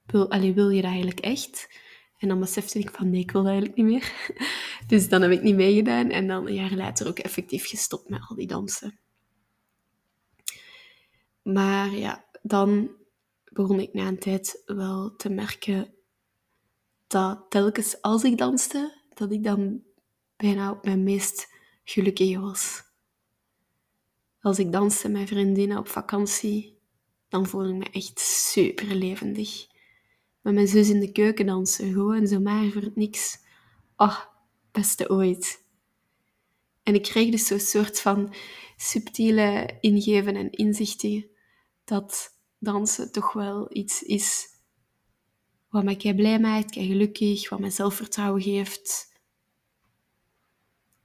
wil, 0.07 0.30
allee, 0.30 0.54
wil 0.54 0.71
je 0.71 0.83
dat 0.83 0.90
eigenlijk 0.90 1.21
echt? 1.21 1.68
En 2.18 2.28
dan 2.28 2.40
besefte 2.40 2.78
ik 2.78 2.90
van 2.90 3.11
nee, 3.11 3.21
ik 3.21 3.30
wil 3.30 3.42
dat 3.42 3.50
eigenlijk 3.50 3.80
niet 3.80 3.87
meer. 3.87 4.12
Dus 4.87 5.09
dan 5.09 5.23
heb 5.23 5.30
ik 5.30 5.42
niet 5.42 5.54
meegedaan 5.54 6.11
en 6.11 6.26
dan 6.26 6.47
een 6.47 6.54
jaar 6.54 6.75
later 6.75 7.09
ook 7.09 7.18
effectief 7.18 7.66
gestopt 7.66 8.09
met 8.09 8.21
al 8.28 8.37
die 8.37 8.47
dansen. 8.47 8.99
Maar 11.42 11.90
ja, 11.90 12.25
dan 12.42 12.90
begon 13.45 13.80
ik 13.80 13.92
na 13.92 14.07
een 14.07 14.18
tijd 14.18 14.62
wel 14.66 15.16
te 15.16 15.28
merken 15.28 15.95
dat 17.08 17.46
telkens 17.48 18.02
als 18.02 18.24
ik 18.24 18.38
danste, 18.38 19.00
dat 19.14 19.32
ik 19.32 19.44
dan 19.44 19.82
bijna 20.36 20.70
op 20.70 20.84
mijn 20.84 21.02
meest 21.02 21.52
gelukkige 21.84 22.40
was. 22.40 22.82
Als 24.40 24.58
ik 24.58 24.72
danste 24.72 25.08
met 25.08 25.28
vriendinnen 25.28 25.78
op 25.78 25.88
vakantie, 25.88 26.78
dan 27.28 27.46
voelde 27.46 27.68
ik 27.68 27.74
me 27.74 27.90
echt 27.90 28.20
super 28.20 28.94
levendig. 28.94 29.66
Met 30.40 30.54
mijn 30.54 30.68
zus 30.68 30.88
in 30.88 31.00
de 31.00 31.12
keuken 31.12 31.46
dansen, 31.46 31.92
gewoon 31.92 32.26
zo 32.26 32.40
maar 32.40 32.70
voor 32.70 32.82
het 32.82 32.96
niks. 32.96 33.38
Oh, 33.96 34.18
beste 34.72 35.10
ooit. 35.10 35.64
En 36.82 36.94
ik 36.94 37.02
kreeg 37.02 37.30
dus 37.30 37.46
zo'n 37.46 37.60
soort 37.60 38.00
van 38.00 38.34
subtiele 38.76 39.76
ingeven 39.80 40.36
en 40.36 40.50
inzichten 40.50 41.26
dat 41.84 42.36
dansen 42.58 43.12
toch 43.12 43.32
wel 43.32 43.76
iets 43.76 44.02
is 44.02 44.57
wat 45.68 45.84
mij 45.84 46.14
blij 46.14 46.40
maakt, 46.40 46.75
gelukkig, 46.75 47.48
wat 47.48 47.60
mij 47.60 47.70
zelfvertrouwen 47.70 48.42
geeft. 48.42 49.12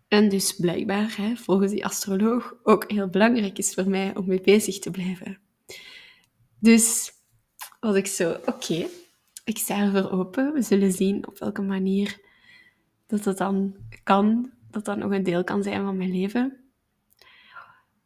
En 0.08 0.30
dus 0.30 0.56
blijkbaar, 0.56 1.18
hè, 1.18 1.36
volgens 1.36 1.72
die 1.72 1.86
astroloog, 1.86 2.56
ook 2.64 2.92
heel 2.92 3.08
belangrijk 3.08 3.58
is 3.58 3.74
voor 3.74 3.90
mij 3.90 4.16
om 4.16 4.26
mee 4.28 4.42
bezig 4.42 4.80
te 4.80 4.92
blijven. 4.92 5.40
Dus 6.60 7.12
was 7.80 7.96
ik 7.96 8.08
zo, 8.08 8.38
oké, 8.46 8.88
ik 9.44 9.58
sta 9.58 9.80
ervoor 9.80 10.12
open. 10.12 10.54
We 10.54 10.62
zullen 10.62 10.92
zien 10.92 11.28
op 11.28 11.40
welke 11.40 11.62
manier 11.62 12.20
dat 13.08 13.26
het 13.26 13.38
dan 13.38 13.76
kan, 14.04 14.52
dat 14.72 14.86
dat 14.86 14.98
nog 14.98 15.12
een 15.12 15.24
deel 15.24 15.44
kan 15.44 15.64
zijn 15.64 15.84
van 15.84 15.98
mijn 15.98 16.12
leven. 16.12 16.58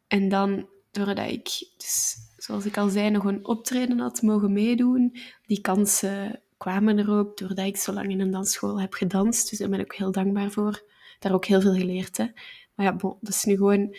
En 0.06 0.28
dan, 0.28 0.68
doordat 0.90 1.30
ik, 1.30 1.48
dus, 1.76 2.16
zoals 2.36 2.64
ik 2.64 2.76
al 2.76 2.88
zei, 2.88 3.10
nog 3.10 3.24
een 3.24 3.46
optreden 3.46 3.98
had 3.98 4.22
mogen 4.22 4.52
meedoen, 4.52 5.16
die 5.46 5.60
kansen 5.60 6.42
kwamen 6.58 6.98
er 6.98 7.10
ook 7.10 7.38
doordat 7.38 7.66
ik 7.66 7.76
zo 7.76 7.92
lang 7.92 8.10
in 8.10 8.20
een 8.20 8.30
dansschool 8.30 8.80
heb 8.80 8.92
gedanst. 8.92 9.50
Dus 9.50 9.58
daar 9.58 9.68
ben 9.68 9.80
ik 9.80 9.84
ook 9.84 9.98
heel 9.98 10.12
dankbaar 10.12 10.50
voor. 10.50 10.82
Daar 11.18 11.32
ook 11.32 11.44
heel 11.44 11.60
veel 11.60 11.74
geleerd. 11.74 12.16
Hè. 12.16 12.26
Maar 12.74 12.86
ja, 12.86 12.92
dat 13.20 13.34
is 13.34 13.44
nu 13.44 13.56
gewoon... 13.56 13.96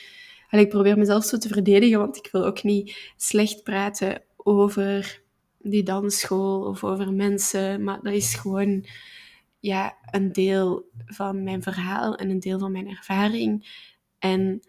ik 0.50 0.70
probeer 0.70 0.98
mezelf 0.98 1.24
zo 1.24 1.38
te 1.38 1.48
verdedigen, 1.48 2.00
want 2.00 2.18
ik 2.18 2.30
wil 2.32 2.46
ook 2.46 2.64
niet 2.64 3.14
slecht 3.18 3.64
praten 3.64 4.22
over 4.38 5.22
die 5.58 5.84
dansschool 5.84 6.62
of 6.62 6.84
over 6.84 7.14
mensen. 7.14 7.84
Maar 7.84 8.00
dat 8.02 8.14
is 8.14 8.36
gewoon 8.36 8.86
ja, 9.60 9.98
een 10.12 10.32
deel 10.32 10.90
van 11.06 11.44
mijn 11.44 11.64
verhaal 11.64 12.16
en 12.16 12.30
een 12.30 12.40
deel 12.40 12.60
van 12.60 12.72
mijn 12.72 12.88
ervaring. 12.88 13.68
En 14.20 14.62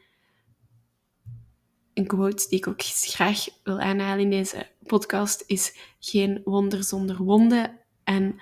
een 1.94 2.06
quote 2.06 2.49
die 2.49 2.59
ik 2.59 2.66
ook 2.66 2.82
graag 2.82 3.44
wil 3.62 3.80
aanhalen 3.80 4.20
in 4.20 4.30
deze 4.30 4.66
podcast 4.87 5.44
is 5.47 5.76
geen 5.99 6.40
wonder 6.44 6.85
zonder 6.85 7.16
wonden. 7.16 7.79
En 8.11 8.40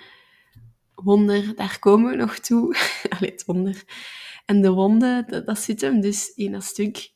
wonder, 0.95 1.55
daar 1.55 1.79
komen 1.79 2.11
we 2.11 2.17
nog 2.17 2.39
toe. 2.39 2.77
Allee, 3.19 3.31
het 3.31 3.45
wonder. 3.45 3.85
En 4.45 4.61
de 4.63 4.71
wonde, 4.71 5.43
dat, 5.45 5.59
zit 5.59 5.81
hem 5.81 6.01
dus 6.01 6.35
in 6.35 6.53
dat 6.53 6.65
stuk 6.65 7.13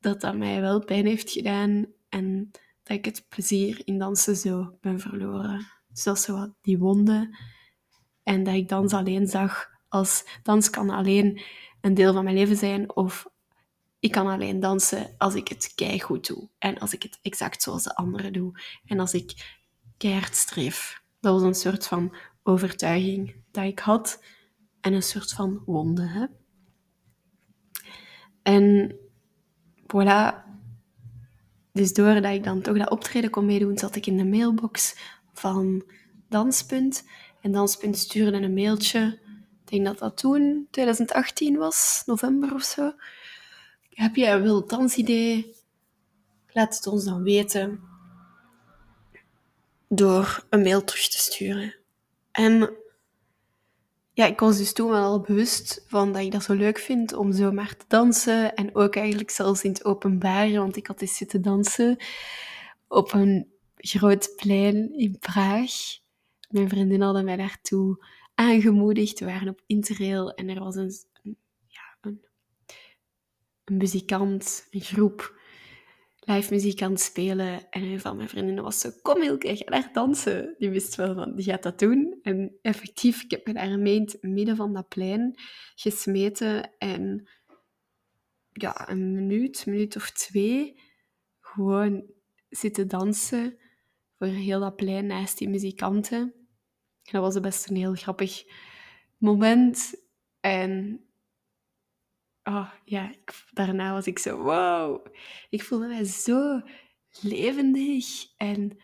dat 0.00 0.20
dat 0.20 0.36
mij 0.36 0.60
wel 0.60 0.84
pijn 0.84 1.06
heeft 1.06 1.30
gedaan 1.30 1.86
en 2.08 2.50
dat 2.82 2.96
ik 2.96 3.04
het 3.04 3.26
plezier 3.28 3.82
in 3.84 3.98
dansen 3.98 4.36
zo 4.36 4.76
ben 4.80 5.00
verloren. 5.00 5.66
Dus 5.88 6.02
dat 6.02 6.16
is 6.16 6.22
zo 6.22 6.36
wat 6.36 6.54
die 6.62 6.78
wonde. 6.78 7.38
En 8.22 8.44
dat 8.44 8.54
ik 8.54 8.68
dans 8.68 8.92
alleen 8.92 9.26
zag 9.26 9.70
als 9.88 10.24
dans 10.42 10.70
kan 10.70 10.90
alleen 10.90 11.42
een 11.80 11.94
deel 11.94 12.12
van 12.12 12.24
mijn 12.24 12.36
leven 12.36 12.56
zijn 12.56 12.96
of 12.96 13.26
ik 13.98 14.10
kan 14.10 14.26
alleen 14.26 14.60
dansen 14.60 15.14
als 15.18 15.34
ik 15.34 15.48
het 15.48 15.74
goed 16.02 16.26
doe. 16.26 16.48
En 16.58 16.78
als 16.78 16.92
ik 16.92 17.02
het 17.02 17.18
exact 17.22 17.62
zoals 17.62 17.82
de 17.82 17.96
anderen 17.96 18.32
doe. 18.32 18.60
En 18.84 19.00
als 19.00 19.14
ik 19.14 19.58
keihard 19.96 20.34
streef. 20.34 21.02
Dat 21.24 21.40
was 21.40 21.42
een 21.42 21.54
soort 21.54 21.86
van 21.86 22.14
overtuiging 22.42 23.34
dat 23.50 23.64
ik 23.64 23.78
had. 23.78 24.24
En 24.80 24.92
een 24.92 25.02
soort 25.02 25.32
van 25.32 25.62
wonde. 25.66 26.06
Hè? 26.06 26.26
En 28.42 28.96
voilà. 29.82 30.42
Dus 31.72 31.92
doordat 31.92 32.32
ik 32.32 32.44
dan 32.44 32.60
toch 32.60 32.78
dat 32.78 32.90
optreden 32.90 33.30
kon 33.30 33.46
meedoen, 33.46 33.78
zat 33.78 33.96
ik 33.96 34.06
in 34.06 34.16
de 34.16 34.24
mailbox 34.24 34.96
van 35.32 35.84
Danspunt. 36.28 37.04
En 37.40 37.52
Danspunt 37.52 37.98
stuurde 37.98 38.36
een 38.36 38.54
mailtje. 38.54 39.18
Ik 39.64 39.70
denk 39.70 39.84
dat 39.84 39.98
dat 39.98 40.16
toen 40.16 40.66
2018 40.70 41.56
was, 41.56 42.02
november 42.06 42.54
of 42.54 42.62
zo 42.62 42.92
heb 43.94 44.16
je 44.16 44.26
een 44.26 44.42
wild 44.42 44.70
dansidee? 44.70 45.54
Laat 46.52 46.76
het 46.76 46.86
ons 46.86 47.04
dan 47.04 47.22
weten 47.22 47.80
door 49.88 50.46
een 50.50 50.62
mail 50.62 50.84
terug 50.84 51.08
te 51.08 51.18
sturen. 51.18 51.74
En 52.30 52.76
ja, 54.12 54.26
ik 54.26 54.40
was 54.40 54.58
dus 54.58 54.72
toen 54.72 54.90
wel 54.90 55.02
al 55.02 55.20
bewust 55.20 55.84
van 55.86 56.12
dat 56.12 56.22
ik 56.22 56.32
dat 56.32 56.42
zo 56.42 56.54
leuk 56.54 56.78
vind 56.78 57.12
om 57.12 57.32
zomaar 57.32 57.76
te 57.76 57.84
dansen. 57.88 58.54
En 58.54 58.74
ook 58.74 58.96
eigenlijk 58.96 59.30
zelfs 59.30 59.64
in 59.64 59.70
het 59.70 59.84
openbaar, 59.84 60.52
want 60.52 60.76
ik 60.76 60.86
had 60.86 61.00
eens 61.00 61.16
zitten 61.16 61.42
dansen 61.42 61.96
op 62.88 63.12
een 63.12 63.52
groot 63.76 64.32
plein 64.36 64.98
in 64.98 65.18
Praag. 65.18 65.72
Mijn 66.50 66.68
vriendin 66.68 67.00
hadden 67.00 67.24
mij 67.24 67.36
daartoe 67.36 68.04
aangemoedigd. 68.34 69.18
We 69.18 69.26
waren 69.26 69.48
op 69.48 69.62
Interrail 69.66 70.34
en 70.34 70.48
er 70.48 70.60
was 70.60 70.76
een 70.76 70.92
een 73.64 73.76
muzikant, 73.76 74.66
een 74.70 74.80
groep, 74.80 75.40
live 76.24 76.54
muziek 76.54 76.82
aan 76.82 76.90
het 76.90 77.00
spelen. 77.00 77.70
En 77.70 77.82
een 77.82 78.00
van 78.00 78.16
mijn 78.16 78.28
vriendinnen 78.28 78.64
was 78.64 78.80
zo, 78.80 78.90
kom 79.02 79.20
Hilke, 79.20 79.56
ga 79.56 79.64
daar 79.64 79.90
dansen. 79.92 80.54
Die 80.58 80.70
wist 80.70 80.94
wel 80.94 81.14
van, 81.14 81.34
die 81.36 81.44
gaat 81.44 81.62
dat 81.62 81.78
doen. 81.78 82.18
En 82.22 82.58
effectief, 82.62 83.22
ik 83.22 83.30
heb 83.30 83.46
me 83.46 83.52
daar 83.52 83.78
midden 84.20 84.56
van 84.56 84.72
dat 84.72 84.88
plein 84.88 85.34
gesmeten. 85.74 86.70
En 86.78 87.28
ja, 88.52 88.88
een 88.88 89.12
minuut, 89.12 89.66
minuut 89.66 89.96
of 89.96 90.10
twee, 90.10 90.80
gewoon 91.40 92.04
zitten 92.48 92.88
dansen 92.88 93.58
voor 94.18 94.26
heel 94.26 94.60
dat 94.60 94.76
plein 94.76 95.06
naast 95.06 95.38
die 95.38 95.48
muzikanten. 95.48 96.20
En 97.02 97.12
dat 97.12 97.22
was 97.22 97.40
best 97.40 97.68
een 97.68 97.76
heel 97.76 97.94
grappig 97.94 98.44
moment. 99.16 99.94
En 100.40 101.03
oh, 102.44 102.70
ja, 102.84 103.12
daarna 103.52 103.92
was 103.92 104.06
ik 104.06 104.18
zo, 104.18 104.42
wow. 104.42 105.06
Ik 105.50 105.62
voelde 105.62 105.86
mij 105.86 106.04
zo 106.04 106.60
levendig. 107.20 108.06
En 108.36 108.78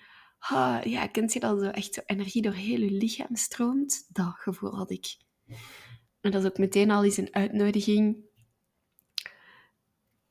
oh, 0.50 0.78
ja, 0.84 1.06
kent 1.06 1.32
je 1.32 1.40
dat 1.40 1.60
zo 1.60 1.68
echt 1.68 1.94
zo 1.94 2.00
energie 2.06 2.42
door 2.42 2.52
heel 2.52 2.80
je 2.80 2.90
lichaam 2.90 3.36
stroomt? 3.36 4.06
Dat 4.12 4.34
gevoel 4.36 4.76
had 4.76 4.90
ik. 4.90 5.16
En 6.20 6.30
dat 6.30 6.42
is 6.42 6.48
ook 6.48 6.58
meteen 6.58 6.90
al 6.90 7.04
eens 7.04 7.16
een 7.16 7.34
uitnodiging 7.34 8.16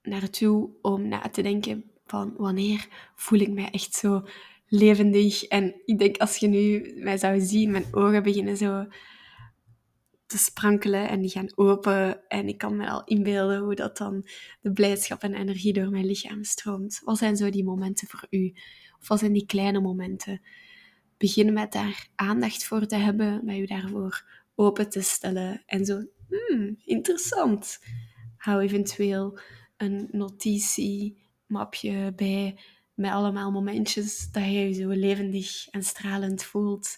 naartoe 0.01 0.69
om 0.81 1.07
na 1.07 1.19
te 1.19 1.41
denken 1.41 1.91
van 2.05 2.33
wanneer 2.37 2.87
voel 3.15 3.39
ik 3.39 3.49
mij 3.49 3.69
echt 3.71 3.93
zo 3.93 4.27
levendig. 4.67 5.43
En 5.43 5.81
ik 5.85 5.99
denk 5.99 6.17
als 6.17 6.37
je 6.37 6.47
nu 6.47 6.93
mij 6.95 7.17
zou 7.17 7.39
zien, 7.39 7.71
mijn 7.71 7.85
ogen 7.91 8.23
beginnen 8.23 8.57
zo 8.57 8.87
te 10.29 10.37
sprankelen 10.37 11.09
en 11.09 11.21
die 11.21 11.29
gaan 11.29 11.51
open. 11.55 12.27
En 12.27 12.47
ik 12.47 12.57
kan 12.57 12.75
me 12.75 12.89
al 12.89 13.03
inbeelden 13.03 13.59
hoe 13.59 13.75
dat 13.75 13.97
dan 13.97 14.27
de 14.61 14.71
blijdschap 14.71 15.23
en 15.23 15.33
energie 15.33 15.73
door 15.73 15.89
mijn 15.89 16.05
lichaam 16.05 16.43
stroomt. 16.43 17.01
Wat 17.03 17.17
zijn 17.17 17.37
zo 17.37 17.49
die 17.49 17.63
momenten 17.63 18.07
voor 18.07 18.27
u? 18.29 18.53
Of 18.99 19.07
wat 19.07 19.19
zijn 19.19 19.33
die 19.33 19.45
kleine 19.45 19.79
momenten? 19.79 20.41
Begin 21.17 21.53
met 21.53 21.71
daar 21.71 22.07
aandacht 22.15 22.65
voor 22.65 22.85
te 22.85 22.95
hebben, 22.95 23.45
met 23.45 23.57
u 23.57 23.65
daarvoor 23.65 24.25
open 24.55 24.89
te 24.89 25.01
stellen. 25.01 25.63
En 25.65 25.85
zo, 25.85 26.05
hmm, 26.27 26.77
interessant. 26.83 27.79
Hou 28.37 28.61
eventueel 28.61 29.39
een 29.77 30.07
notitiemapje 30.11 32.13
bij 32.15 32.59
met 32.93 33.11
allemaal 33.11 33.51
momentjes 33.51 34.31
dat 34.31 34.43
je 34.43 34.51
je 34.51 34.73
zo 34.73 34.89
levendig 34.89 35.67
en 35.69 35.83
stralend 35.83 36.43
voelt. 36.43 36.97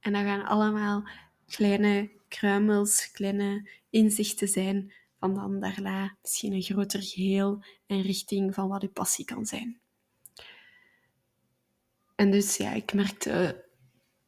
En 0.00 0.12
dan 0.12 0.24
gaan 0.24 0.44
allemaal 0.44 1.08
kleine 1.46 2.10
kruimels, 2.36 3.10
kleine 3.10 3.70
inzichten 3.90 4.48
zijn 4.48 4.92
van 5.18 5.34
dan 5.34 5.60
daarna 5.60 6.16
misschien 6.22 6.52
een 6.52 6.62
groter 6.62 7.02
geheel 7.02 7.64
en 7.86 8.02
richting 8.02 8.54
van 8.54 8.68
wat 8.68 8.82
uw 8.82 8.92
passie 8.92 9.24
kan 9.24 9.46
zijn. 9.46 9.80
En 12.14 12.30
dus 12.30 12.56
ja, 12.56 12.72
ik 12.72 12.94
merkte 12.94 13.64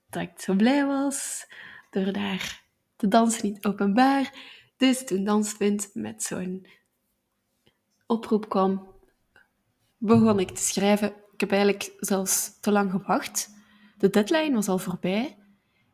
dat 0.08 0.22
ik 0.22 0.40
zo 0.40 0.54
blij 0.54 0.86
was 0.86 1.46
door 1.90 2.12
daar 2.12 2.64
te 2.96 3.08
dansen 3.08 3.46
niet 3.46 3.64
openbaar. 3.64 4.34
Dus 4.76 5.04
toen 5.04 5.24
Danspunt 5.24 5.90
met 5.94 6.22
zo'n 6.22 6.66
oproep 8.06 8.48
kwam, 8.48 8.94
begon 9.98 10.40
ik 10.40 10.50
te 10.50 10.62
schrijven. 10.62 11.14
Ik 11.32 11.40
heb 11.40 11.50
eigenlijk 11.50 11.92
zelfs 11.96 12.60
te 12.60 12.70
lang 12.70 12.90
gewacht. 12.90 13.50
De 13.98 14.10
deadline 14.10 14.54
was 14.54 14.68
al 14.68 14.78
voorbij. 14.78 15.38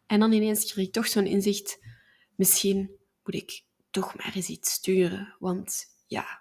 En 0.07 0.21
dan 0.21 0.33
ineens 0.33 0.73
kreeg 0.73 0.87
ik 0.87 0.92
toch 0.92 1.07
zo'n 1.07 1.26
inzicht 1.26 1.81
misschien 2.42 2.90
moet 3.25 3.34
ik 3.34 3.64
toch 3.90 4.16
maar 4.16 4.32
eens 4.34 4.49
iets 4.49 4.72
sturen. 4.72 5.37
Want 5.38 5.84
ja, 6.06 6.40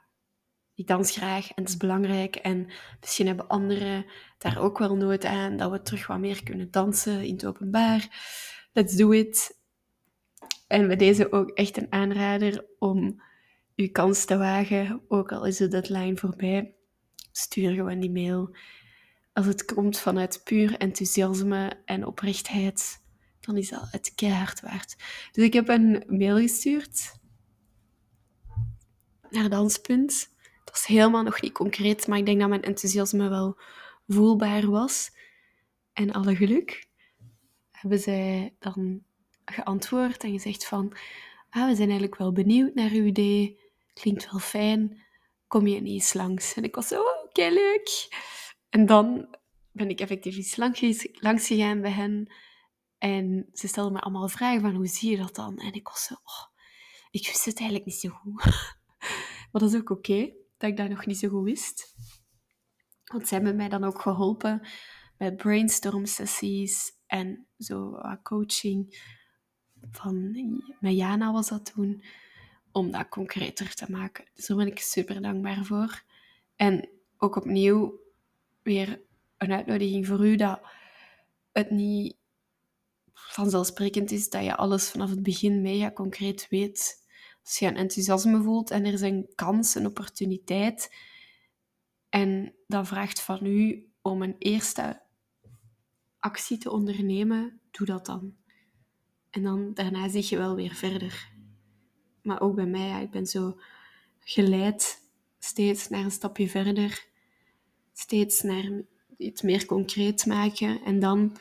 ik 0.75 0.87
dans 0.87 1.11
graag 1.11 1.47
en 1.47 1.63
het 1.63 1.69
is 1.69 1.77
belangrijk. 1.77 2.35
En 2.35 2.71
misschien 2.99 3.27
hebben 3.27 3.47
anderen 3.47 4.05
daar 4.37 4.61
ook 4.61 4.77
wel 4.77 4.95
nood 4.95 5.25
aan 5.25 5.57
dat 5.57 5.71
we 5.71 5.81
terug 5.81 6.07
wat 6.07 6.19
meer 6.19 6.43
kunnen 6.43 6.71
dansen 6.71 7.23
in 7.23 7.33
het 7.33 7.45
openbaar. 7.45 8.09
Let's 8.73 8.95
do 8.95 9.11
it. 9.11 9.59
En 10.67 10.87
bij 10.87 10.95
deze 10.95 11.31
ook 11.31 11.49
echt 11.49 11.77
een 11.77 11.91
aanrader 11.91 12.65
om 12.79 13.21
uw 13.75 13.91
kans 13.91 14.25
te 14.25 14.37
wagen, 14.37 15.01
ook 15.07 15.31
al 15.31 15.45
is 15.45 15.57
de 15.57 15.67
deadline 15.67 16.17
voorbij. 16.17 16.75
Stuur 17.31 17.73
gewoon 17.73 17.99
die 17.99 18.11
mail. 18.11 18.55
Als 19.33 19.45
het 19.45 19.65
komt 19.65 19.99
vanuit 19.99 20.41
puur 20.43 20.77
enthousiasme 20.77 21.81
en 21.85 22.05
oprechtheid, 22.05 23.00
dan 23.41 23.57
is 23.57 23.69
dat 23.69 23.87
het 23.91 24.11
keihard 24.15 24.61
waard. 24.61 24.95
Dus 25.31 25.43
ik 25.43 25.53
heb 25.53 25.69
een 25.69 26.03
mail 26.07 26.37
gestuurd 26.37 27.13
naar 29.29 29.49
Danspunt. 29.49 30.29
Dat 30.63 30.75
is 30.75 30.85
helemaal 30.85 31.23
nog 31.23 31.41
niet 31.41 31.53
concreet, 31.53 32.07
maar 32.07 32.17
ik 32.17 32.25
denk 32.25 32.39
dat 32.39 32.49
mijn 32.49 32.63
enthousiasme 32.63 33.29
wel 33.29 33.59
voelbaar 34.07 34.69
was. 34.69 35.11
En 35.93 36.11
alle 36.11 36.35
geluk 36.35 36.87
hebben 37.71 37.99
zij 37.99 38.55
dan 38.59 39.03
geantwoord 39.45 40.23
en 40.23 40.31
gezegd 40.31 40.65
van, 40.65 40.93
ah, 41.49 41.67
we 41.67 41.75
zijn 41.75 41.89
eigenlijk 41.89 42.17
wel 42.17 42.31
benieuwd 42.31 42.73
naar 42.73 42.91
uw 42.91 43.05
idee, 43.05 43.59
klinkt 43.93 44.31
wel 44.31 44.39
fijn, 44.39 45.01
kom 45.47 45.67
je 45.67 45.75
ineens 45.75 46.13
langs? 46.13 46.53
En 46.53 46.63
ik 46.63 46.75
was 46.75 46.87
zo, 46.87 47.01
oh, 47.01 47.29
leuk. 47.33 48.07
En 48.69 48.85
dan 48.85 49.35
ben 49.71 49.89
ik 49.89 49.99
effectief 49.99 50.35
iets 50.35 50.55
langs, 50.55 51.07
langs 51.11 51.47
gegaan 51.47 51.81
bij 51.81 51.91
hen. 51.91 52.31
En 53.01 53.49
ze 53.53 53.67
stelden 53.67 53.93
me 53.93 53.99
allemaal 53.99 54.27
vragen 54.27 54.61
van, 54.61 54.75
hoe 54.75 54.87
zie 54.87 55.11
je 55.11 55.17
dat 55.17 55.35
dan? 55.35 55.57
En 55.57 55.73
ik 55.73 55.87
was 55.87 56.03
zo, 56.03 56.15
ik 57.11 57.27
wist 57.27 57.45
het 57.45 57.59
eigenlijk 57.59 57.85
niet 57.85 57.99
zo 57.99 58.09
goed. 58.09 58.43
maar 59.51 59.61
dat 59.61 59.73
is 59.73 59.75
ook 59.75 59.89
oké, 59.89 60.33
dat 60.57 60.69
ik 60.69 60.77
dat 60.77 60.89
nog 60.89 61.05
niet 61.05 61.17
zo 61.17 61.29
goed 61.29 61.43
wist. 61.43 61.95
Want 63.05 63.27
ze 63.27 63.33
hebben 63.33 63.55
mij 63.55 63.69
dan 63.69 63.83
ook 63.83 64.01
geholpen 64.01 64.67
met 65.17 65.37
brainstorm 65.37 66.05
sessies 66.05 66.91
en 67.07 67.47
zo 67.57 67.99
coaching. 68.23 69.03
Van, 69.91 70.31
met 70.79 70.95
Jana 70.95 71.31
was 71.31 71.49
dat 71.49 71.73
toen, 71.73 72.03
om 72.71 72.91
dat 72.91 73.09
concreter 73.09 73.73
te 73.73 73.91
maken. 73.91 74.25
Dus 74.33 74.45
daar 74.45 74.57
ben 74.57 74.67
ik 74.67 74.79
super 74.79 75.21
dankbaar 75.21 75.65
voor. 75.65 76.03
En 76.55 76.89
ook 77.17 77.35
opnieuw 77.35 77.99
weer 78.61 79.01
een 79.37 79.51
uitnodiging 79.51 80.07
voor 80.07 80.25
u 80.25 80.35
dat 80.35 80.61
het 81.51 81.69
niet 81.69 82.19
vanzelfsprekend 83.29 84.11
is 84.11 84.29
dat 84.29 84.43
je 84.43 84.55
alles 84.55 84.89
vanaf 84.89 85.09
het 85.09 85.23
begin 85.23 85.61
mega 85.61 85.91
concreet 85.91 86.47
weet. 86.49 86.99
Als 87.43 87.59
je 87.59 87.67
een 87.67 87.77
enthousiasme 87.77 88.41
voelt 88.41 88.71
en 88.71 88.85
er 88.85 88.93
is 88.93 89.01
een 89.01 89.31
kans, 89.35 89.75
een 89.75 89.85
opportuniteit, 89.85 90.89
en 92.09 92.53
dat 92.67 92.87
vraagt 92.87 93.21
van 93.21 93.45
u 93.45 93.89
om 94.01 94.21
een 94.21 94.35
eerste 94.37 95.01
actie 96.19 96.57
te 96.57 96.71
ondernemen, 96.71 97.59
doe 97.71 97.85
dat 97.85 98.05
dan. 98.05 98.35
En 99.29 99.43
dan 99.43 99.73
daarna 99.73 100.09
zie 100.09 100.25
je 100.29 100.37
wel 100.37 100.55
weer 100.55 100.73
verder. 100.73 101.31
Maar 102.21 102.41
ook 102.41 102.55
bij 102.55 102.65
mij, 102.65 102.87
ja, 102.87 102.99
ik 102.99 103.11
ben 103.11 103.25
zo 103.25 103.59
geleid 104.19 105.09
steeds 105.39 105.89
naar 105.89 106.03
een 106.03 106.11
stapje 106.11 106.49
verder, 106.49 107.05
steeds 107.93 108.41
naar 108.41 108.71
iets 109.17 109.41
meer 109.41 109.65
concreet 109.65 110.25
maken. 110.25 110.81
En 110.83 110.99
dan, 110.99 111.37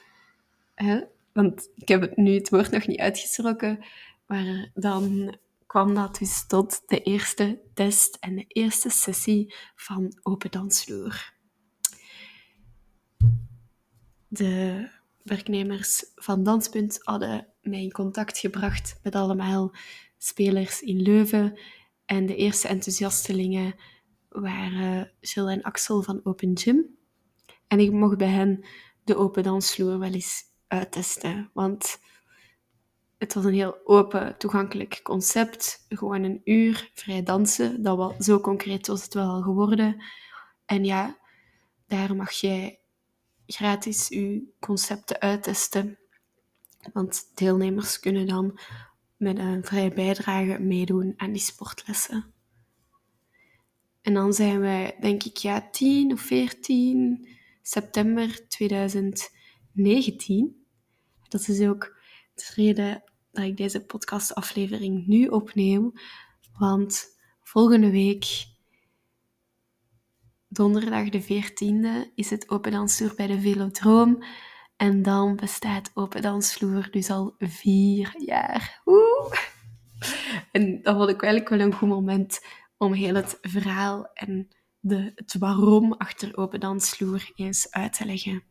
hè, 0.74 1.00
want 1.32 1.68
ik 1.74 1.88
heb 1.88 2.16
nu 2.16 2.34
het 2.34 2.48
woord 2.48 2.70
nog 2.70 2.86
niet 2.86 3.00
uitgesproken, 3.00 3.84
maar 4.26 4.70
dan 4.74 5.34
kwam 5.66 5.94
dat 5.94 6.18
dus 6.18 6.46
tot 6.46 6.82
de 6.86 7.02
eerste 7.02 7.60
test 7.74 8.16
en 8.20 8.36
de 8.36 8.44
eerste 8.46 8.90
sessie 8.90 9.54
van 9.74 10.18
Open 10.22 10.50
Dansvloer. 10.50 11.32
De 14.28 14.88
werknemers 15.22 16.04
van 16.14 16.42
Danspunt 16.42 16.98
hadden 17.02 17.46
mij 17.62 17.82
in 17.82 17.92
contact 17.92 18.38
gebracht 18.38 19.00
met 19.02 19.14
allemaal 19.14 19.74
spelers 20.18 20.80
in 20.80 21.00
Leuven. 21.00 21.60
En 22.04 22.26
de 22.26 22.36
eerste 22.36 22.68
enthousiastelingen 22.68 23.74
waren 24.28 25.12
Jill 25.20 25.46
en 25.46 25.62
Axel 25.62 26.02
van 26.02 26.20
Open 26.24 26.58
Gym. 26.58 26.98
En 27.66 27.80
ik 27.80 27.92
mocht 27.92 28.16
bij 28.16 28.28
hen 28.28 28.64
de 29.04 29.16
open 29.16 29.42
dansvloer 29.42 29.98
wel 29.98 30.12
eens 30.12 30.42
uittesten. 30.70 31.50
Want 31.52 32.00
het 33.18 33.34
was 33.34 33.44
een 33.44 33.52
heel 33.52 33.76
open, 33.84 34.38
toegankelijk 34.38 35.00
concept. 35.02 35.86
Gewoon 35.88 36.22
een 36.22 36.40
uur 36.44 36.90
vrij 36.94 37.22
dansen. 37.22 37.82
Dat 37.82 37.96
was, 37.96 38.16
zo 38.16 38.40
concreet 38.40 38.86
was 38.86 39.02
het 39.02 39.14
wel 39.14 39.28
al 39.28 39.42
geworden. 39.42 40.02
En 40.64 40.84
ja, 40.84 41.18
daar 41.86 42.16
mag 42.16 42.30
jij 42.30 42.80
gratis 43.46 44.08
je 44.08 44.42
concepten 44.60 45.20
uittesten. 45.20 45.98
Want 46.92 47.30
deelnemers 47.34 48.00
kunnen 48.00 48.26
dan 48.26 48.58
met 49.16 49.38
een 49.38 49.64
vrije 49.64 49.92
bijdrage 49.92 50.58
meedoen 50.58 51.14
aan 51.16 51.32
die 51.32 51.42
sportlessen. 51.42 52.32
En 54.02 54.14
dan 54.14 54.32
zijn 54.32 54.60
wij, 54.60 54.96
denk 55.00 55.22
ik, 55.22 55.36
ja, 55.36 55.68
10 55.70 56.12
of 56.12 56.20
14 56.20 57.28
september 57.62 58.48
2019. 58.48 60.59
Dat 61.30 61.48
is 61.48 61.60
ook 61.60 61.96
de 62.34 62.52
reden 62.54 63.02
dat 63.30 63.44
ik 63.44 63.56
deze 63.56 63.84
podcastaflevering 63.84 65.06
nu 65.06 65.26
opneem. 65.26 65.92
Want 66.58 67.06
volgende 67.42 67.90
week, 67.90 68.46
donderdag 70.48 71.08
de 71.08 71.22
14e, 71.22 72.14
is 72.14 72.30
het 72.30 72.50
Open 72.50 72.72
Dansvloer 72.72 73.14
bij 73.16 73.26
de 73.26 73.40
Velodroom. 73.40 74.24
En 74.76 75.02
dan 75.02 75.36
bestaat 75.36 75.90
Open 75.94 76.22
Dansvloer 76.22 76.90
dus 76.90 77.10
al 77.10 77.34
vier 77.38 78.14
jaar. 78.18 78.80
Oeh. 78.86 79.32
En 80.52 80.82
dat 80.82 80.96
vond 80.96 81.10
ik 81.10 81.22
eigenlijk 81.22 81.48
wel 81.48 81.60
een 81.60 81.74
goed 81.74 81.88
moment 81.88 82.44
om 82.76 82.92
heel 82.92 83.14
het 83.14 83.38
verhaal 83.40 84.10
en 84.14 84.48
de, 84.80 85.12
het 85.14 85.38
waarom 85.38 85.92
achter 85.92 86.36
Open 86.36 86.60
Dansvloer 86.60 87.30
eens 87.34 87.70
uit 87.70 87.92
te 87.92 88.04
leggen. 88.04 88.49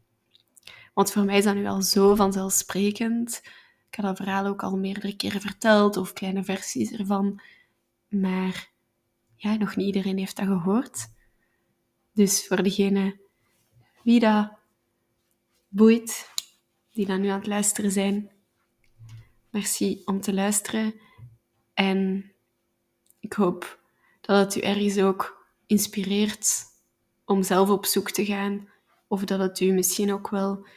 Want 0.99 1.11
voor 1.11 1.25
mij 1.25 1.37
is 1.37 1.43
dat 1.43 1.55
nu 1.55 1.67
al 1.67 1.81
zo 1.81 2.15
vanzelfsprekend 2.15 3.41
ik 3.87 3.95
heb 3.95 4.05
dat 4.05 4.17
verhaal 4.17 4.45
ook 4.45 4.63
al 4.63 4.77
meerdere 4.77 5.15
keren 5.15 5.41
verteld, 5.41 5.97
of 5.97 6.13
kleine 6.13 6.43
versies 6.43 6.91
ervan. 6.91 7.41
Maar 8.07 8.69
ja, 9.35 9.55
nog 9.55 9.75
niet 9.75 9.85
iedereen 9.85 10.17
heeft 10.17 10.35
dat 10.35 10.45
gehoord. 10.45 11.07
Dus 12.13 12.47
voor 12.47 12.63
degene 12.63 13.19
wie 14.03 14.19
dat 14.19 14.51
boeit, 15.67 16.29
die 16.91 17.05
dan 17.05 17.21
nu 17.21 17.27
aan 17.27 17.39
het 17.39 17.47
luisteren 17.47 17.91
zijn, 17.91 18.31
merci 19.49 20.01
om 20.05 20.21
te 20.21 20.33
luisteren. 20.33 20.93
En 21.73 22.31
ik 23.19 23.33
hoop 23.33 23.79
dat 24.21 24.37
het 24.37 24.55
u 24.55 24.59
ergens 24.59 24.97
ook 24.97 25.47
inspireert 25.65 26.63
om 27.25 27.43
zelf 27.43 27.69
op 27.69 27.85
zoek 27.85 28.11
te 28.11 28.25
gaan. 28.25 28.69
Of 29.07 29.23
dat 29.23 29.39
het 29.39 29.59
u 29.59 29.71
misschien 29.71 30.13
ook 30.13 30.29
wel 30.29 30.67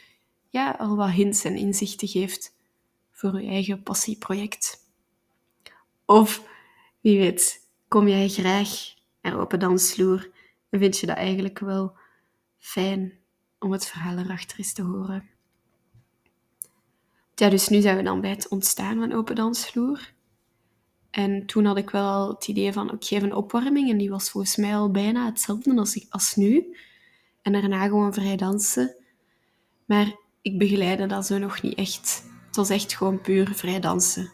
ja, 0.52 0.70
al 0.70 0.96
wat 0.96 1.10
hints 1.10 1.44
en 1.44 1.56
inzichten 1.56 2.08
geeft 2.08 2.54
voor 3.10 3.40
je 3.40 3.48
eigen 3.48 3.82
passieproject. 3.82 4.78
Of 6.04 6.42
wie 7.00 7.18
weet, 7.18 7.68
kom 7.88 8.08
jij 8.08 8.28
graag 8.28 8.94
er 9.20 9.40
op 9.40 9.52
een 9.52 9.58
dansvloer 9.58 10.30
en 10.70 10.78
vind 10.78 10.98
je 10.98 11.06
dat 11.06 11.16
eigenlijk 11.16 11.58
wel 11.58 11.96
fijn 12.58 13.18
om 13.58 13.72
het 13.72 13.86
verhaal 13.86 14.18
erachter 14.18 14.58
eens 14.58 14.72
te 14.72 14.82
horen. 14.82 15.28
Ja, 17.34 17.48
dus 17.48 17.68
nu 17.68 17.80
zijn 17.80 17.96
we 17.96 18.02
dan 18.02 18.20
bij 18.20 18.30
het 18.30 18.48
ontstaan 18.48 18.98
van 18.98 19.12
Open 19.12 19.34
Dansvloer. 19.34 20.12
En 21.10 21.46
toen 21.46 21.64
had 21.64 21.76
ik 21.76 21.90
wel 21.90 22.28
het 22.28 22.48
idee 22.48 22.72
van, 22.72 22.92
ik 22.92 23.04
geef 23.04 23.22
een 23.22 23.34
opwarming. 23.34 23.90
En 23.90 23.98
die 23.98 24.10
was 24.10 24.30
volgens 24.30 24.56
mij 24.56 24.76
al 24.76 24.90
bijna 24.90 25.24
hetzelfde 25.24 25.76
als, 25.76 26.06
als 26.10 26.34
nu. 26.34 26.76
En 27.42 27.52
daarna 27.52 27.86
gewoon 27.86 28.14
vrij 28.14 28.36
dansen. 28.36 28.96
Maar 29.84 30.20
ik 30.42 30.58
begeleide 30.58 31.06
dat 31.06 31.26
zo 31.26 31.38
nog 31.38 31.62
niet 31.62 31.74
echt. 31.74 32.24
Het 32.46 32.56
was 32.56 32.70
echt 32.70 32.94
gewoon 32.94 33.20
puur 33.20 33.54
vrij 33.54 33.80
dansen. 33.80 34.32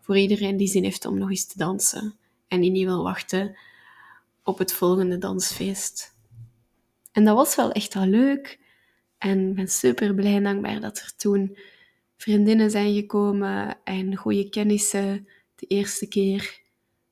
Voor 0.00 0.16
iedereen 0.16 0.56
die 0.56 0.68
zin 0.68 0.82
heeft 0.82 1.04
om 1.04 1.18
nog 1.18 1.30
eens 1.30 1.46
te 1.46 1.58
dansen 1.58 2.14
en 2.48 2.60
die 2.60 2.70
niet 2.70 2.84
wil 2.84 3.02
wachten 3.02 3.56
op 4.42 4.58
het 4.58 4.72
volgende 4.72 5.18
dansfeest. 5.18 6.16
En 7.12 7.24
dat 7.24 7.36
was 7.36 7.56
wel 7.56 7.72
echt 7.72 7.94
wel 7.94 8.06
leuk. 8.06 8.58
En 9.18 9.48
ik 9.48 9.54
ben 9.54 9.68
super 9.68 10.14
blij 10.14 10.34
en 10.34 10.42
dankbaar 10.42 10.80
dat 10.80 10.98
er 10.98 11.16
toen 11.16 11.58
vriendinnen 12.16 12.70
zijn 12.70 12.94
gekomen 12.94 13.76
en 13.84 14.16
goede 14.16 14.48
kennissen 14.48 15.28
de 15.54 15.66
eerste 15.66 16.08
keer. 16.08 16.60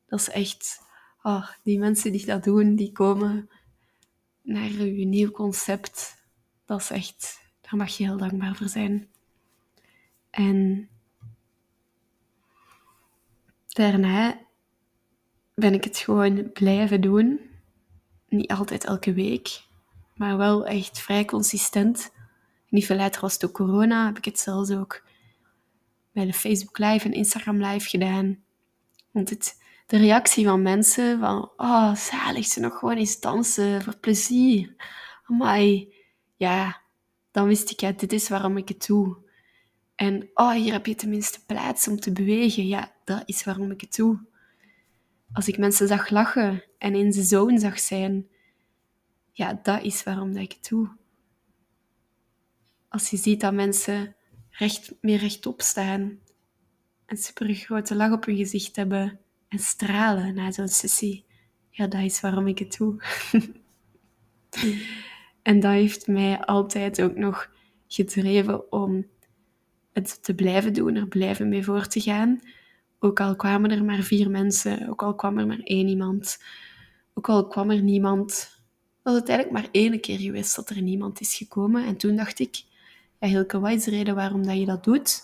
Dat 0.06 0.20
is 0.20 0.28
echt, 0.28 0.80
oh, 1.22 1.48
die 1.62 1.78
mensen 1.78 2.12
die 2.12 2.26
dat 2.26 2.44
doen, 2.44 2.74
die 2.74 2.92
komen 2.92 3.50
naar 4.42 4.70
je 4.72 5.04
nieuw 5.04 5.30
concept. 5.30 6.16
Dat 6.64 6.80
is 6.80 6.90
echt, 6.90 7.40
daar 7.72 7.80
mag 7.80 7.96
je 7.96 8.04
heel 8.04 8.16
dankbaar 8.16 8.56
voor 8.56 8.68
zijn. 8.68 9.08
En 10.30 10.88
daarna 13.66 14.40
ben 15.54 15.74
ik 15.74 15.84
het 15.84 15.98
gewoon 15.98 16.52
blijven 16.52 17.00
doen. 17.00 17.40
Niet 18.28 18.50
altijd 18.50 18.84
elke 18.84 19.12
week, 19.12 19.62
maar 20.14 20.36
wel 20.36 20.66
echt 20.66 21.00
vrij 21.00 21.24
consistent. 21.24 22.12
Niet 22.68 22.86
veel 22.86 22.96
later 22.96 23.20
was 23.20 23.36
het 23.38 23.52
corona, 23.52 24.06
heb 24.06 24.18
ik 24.18 24.24
het 24.24 24.38
zelfs 24.38 24.70
ook 24.70 25.02
bij 26.12 26.24
de 26.24 26.32
Facebook 26.32 26.78
Live 26.78 27.06
en 27.06 27.12
Instagram 27.12 27.64
Live 27.64 27.88
gedaan. 27.88 28.42
Want 29.10 29.30
het, 29.30 29.62
de 29.86 29.96
reactie 29.96 30.46
van 30.46 30.62
mensen 30.62 31.20
van, 31.20 31.50
oh, 31.56 31.94
zalig, 31.94 32.46
ze 32.46 32.60
nog 32.60 32.78
gewoon 32.78 32.96
eens 32.96 33.20
dansen 33.20 33.82
voor 33.82 33.96
plezier. 33.96 34.74
Amai. 35.26 35.94
Ja, 36.36 36.81
dan 37.32 37.46
wist 37.46 37.70
ik, 37.70 37.80
ja, 37.80 37.92
dit 37.92 38.12
is 38.12 38.28
waarom 38.28 38.56
ik 38.56 38.68
het 38.68 38.86
doe. 38.86 39.16
En 39.94 40.30
oh, 40.34 40.52
hier 40.52 40.72
heb 40.72 40.86
je 40.86 40.94
tenminste 40.94 41.44
plaats 41.46 41.88
om 41.88 42.00
te 42.00 42.12
bewegen. 42.12 42.66
Ja, 42.66 42.92
dat 43.04 43.22
is 43.24 43.44
waarom 43.44 43.70
ik 43.70 43.80
het 43.80 43.96
doe. 43.96 44.18
Als 45.32 45.48
ik 45.48 45.58
mensen 45.58 45.88
zag 45.88 46.10
lachen 46.10 46.64
en 46.78 46.94
in 46.94 47.12
zone 47.12 47.58
zag 47.58 47.78
zijn, 47.78 48.28
ja, 49.32 49.60
dat 49.62 49.82
is 49.82 50.02
waarom 50.02 50.36
ik 50.36 50.52
het 50.52 50.68
doe. 50.68 50.96
Als 52.88 53.10
je 53.10 53.16
ziet 53.16 53.40
dat 53.40 53.52
mensen 53.52 54.14
recht, 54.50 54.94
meer 55.00 55.18
rechtop 55.18 55.60
staan, 55.60 56.18
een 57.06 57.16
super 57.16 57.54
grote 57.54 57.94
lach 57.94 58.12
op 58.12 58.24
hun 58.24 58.36
gezicht 58.36 58.76
hebben 58.76 59.20
en 59.48 59.58
stralen 59.58 60.34
na 60.34 60.52
zo'n 60.52 60.68
sessie, 60.68 61.24
ja, 61.70 61.86
dat 61.86 62.02
is 62.02 62.20
waarom 62.20 62.46
ik 62.46 62.58
het 62.58 62.76
doe. 62.76 63.02
en 65.42 65.60
dat 65.60 65.72
heeft 65.72 66.06
mij 66.06 66.40
altijd 66.40 67.02
ook 67.02 67.16
nog 67.16 67.50
gedreven 67.86 68.72
om 68.72 69.06
het 69.92 70.22
te 70.22 70.34
blijven 70.34 70.72
doen, 70.72 70.94
er 70.94 71.08
blijven 71.08 71.48
mee 71.48 71.64
voor 71.64 71.86
te 71.86 72.00
gaan. 72.00 72.40
Ook 72.98 73.20
al 73.20 73.36
kwamen 73.36 73.70
er 73.70 73.84
maar 73.84 74.02
vier 74.02 74.30
mensen, 74.30 74.88
ook 74.88 75.02
al 75.02 75.14
kwam 75.14 75.38
er 75.38 75.46
maar 75.46 75.60
één 75.64 75.88
iemand, 75.88 76.42
ook 77.14 77.28
al 77.28 77.46
kwam 77.46 77.70
er 77.70 77.82
niemand. 77.82 78.60
Dat 79.02 79.14
het 79.14 79.28
eigenlijk 79.28 79.60
maar 79.60 79.72
één 79.72 80.00
keer 80.00 80.18
geweest 80.18 80.56
dat 80.56 80.70
er 80.70 80.82
niemand 80.82 81.20
is 81.20 81.34
gekomen. 81.34 81.86
En 81.86 81.96
toen 81.96 82.16
dacht 82.16 82.38
ik, 82.38 82.62
ja, 83.20 83.28
Hilke, 83.28 83.60
wat 83.60 83.72
is 83.72 83.84
de 83.84 83.90
reden 83.90 84.14
waarom 84.14 84.46
dat 84.46 84.58
je 84.58 84.66
dat 84.66 84.84
doet? 84.84 85.22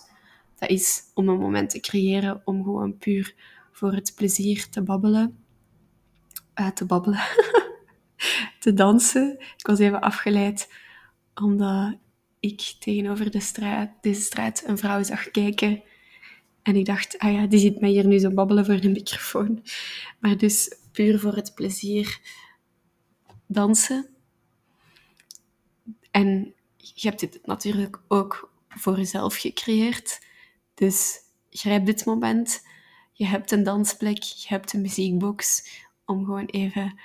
Dat 0.55 0.69
is 0.69 1.01
om 1.13 1.29
een 1.29 1.39
moment 1.39 1.69
te 1.69 1.79
creëren 1.79 2.41
om 2.45 2.63
gewoon 2.63 2.97
puur 2.97 3.35
voor 3.71 3.93
het 3.93 4.13
plezier 4.15 4.69
te 4.69 4.81
babbelen. 4.81 5.43
Uh, 6.59 6.67
te 6.67 6.85
babbelen. 6.85 7.19
te 8.59 8.73
dansen. 8.73 9.39
Ik 9.57 9.67
was 9.67 9.79
even 9.79 10.01
afgeleid 10.01 10.73
omdat 11.33 11.97
ik 12.39 12.75
tegenover 12.79 13.31
de 13.31 13.39
straat, 13.39 13.89
deze 14.01 14.21
straat 14.21 14.63
een 14.65 14.77
vrouw 14.77 15.03
zag 15.03 15.31
kijken. 15.31 15.83
En 16.61 16.75
ik 16.75 16.85
dacht, 16.85 17.19
ah 17.19 17.33
ja, 17.33 17.47
die 17.47 17.59
ziet 17.59 17.79
mij 17.79 17.89
hier 17.89 18.07
nu 18.07 18.19
zo 18.19 18.31
babbelen 18.31 18.65
voor 18.65 18.79
de 18.79 18.89
microfoon. 18.89 19.63
Maar 20.19 20.37
dus 20.37 20.77
puur 20.91 21.19
voor 21.19 21.35
het 21.35 21.55
plezier 21.55 22.19
dansen. 23.45 24.07
En 26.11 26.53
je 26.77 27.07
hebt 27.07 27.19
dit 27.19 27.39
natuurlijk 27.43 28.01
ook 28.07 28.53
voor 28.69 28.97
jezelf 28.97 29.35
gecreëerd. 29.35 30.25
Dus 30.73 31.17
grijp 31.49 31.85
dit 31.85 32.05
moment. 32.05 32.67
Je 33.13 33.25
hebt 33.25 33.51
een 33.51 33.63
dansplek, 33.63 34.23
je 34.23 34.47
hebt 34.47 34.73
een 34.73 34.81
muziekbox 34.81 35.69
om 36.05 36.25
gewoon 36.25 36.45
even 36.45 36.99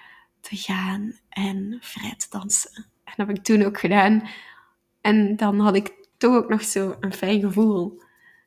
te 0.44 0.57
gaan 0.57 1.18
en 1.28 1.78
vrij 1.80 2.14
te 2.16 2.26
dansen. 2.30 2.74
En 3.04 3.12
dat 3.16 3.26
heb 3.26 3.37
ik 3.37 3.44
toen 3.44 3.62
ook 3.62 3.78
gedaan. 3.78 4.28
En 5.00 5.37
dan 5.37 5.61
had 5.61 5.74
ik 5.74 5.92
toch 6.16 6.35
ook 6.35 6.48
nog 6.48 6.62
zo 6.62 6.96
een 7.00 7.12
fijn 7.12 7.40
gevoel. 7.40 8.02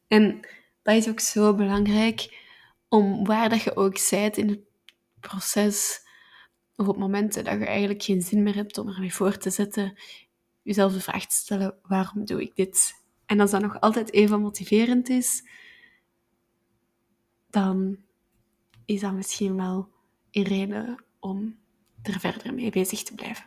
En 0.07 0.39
dat 0.81 0.95
is 0.95 1.09
ook 1.09 1.19
zo 1.19 1.55
belangrijk 1.55 2.45
om 2.89 3.25
waar 3.25 3.49
dat 3.49 3.61
je 3.61 3.75
ook 3.75 3.97
zijt 3.97 4.37
in 4.37 4.49
het 4.49 4.59
proces, 5.19 6.01
of 6.75 6.87
op 6.87 6.97
momenten 6.97 7.43
dat 7.43 7.59
je 7.59 7.65
eigenlijk 7.65 8.03
geen 8.03 8.21
zin 8.21 8.43
meer 8.43 8.55
hebt 8.55 8.77
om 8.77 8.89
ermee 8.89 9.13
voor 9.13 9.37
te 9.37 9.49
zetten, 9.49 9.99
jezelf 10.61 10.93
de 10.93 11.01
vraag 11.01 11.25
te 11.25 11.35
stellen: 11.35 11.79
waarom 11.81 12.25
doe 12.25 12.41
ik 12.41 12.55
dit? 12.55 12.93
En 13.25 13.39
als 13.39 13.51
dat 13.51 13.61
nog 13.61 13.79
altijd 13.79 14.13
even 14.13 14.41
motiverend 14.41 15.09
is, 15.09 15.47
dan 17.49 17.97
is 18.85 18.99
dat 18.99 19.13
misschien 19.13 19.55
wel 19.55 19.89
een 20.31 20.43
reden 20.43 21.03
om 21.19 21.57
er 22.01 22.19
verder 22.19 22.53
mee 22.53 22.71
bezig 22.71 23.03
te 23.03 23.15
blijven. 23.15 23.45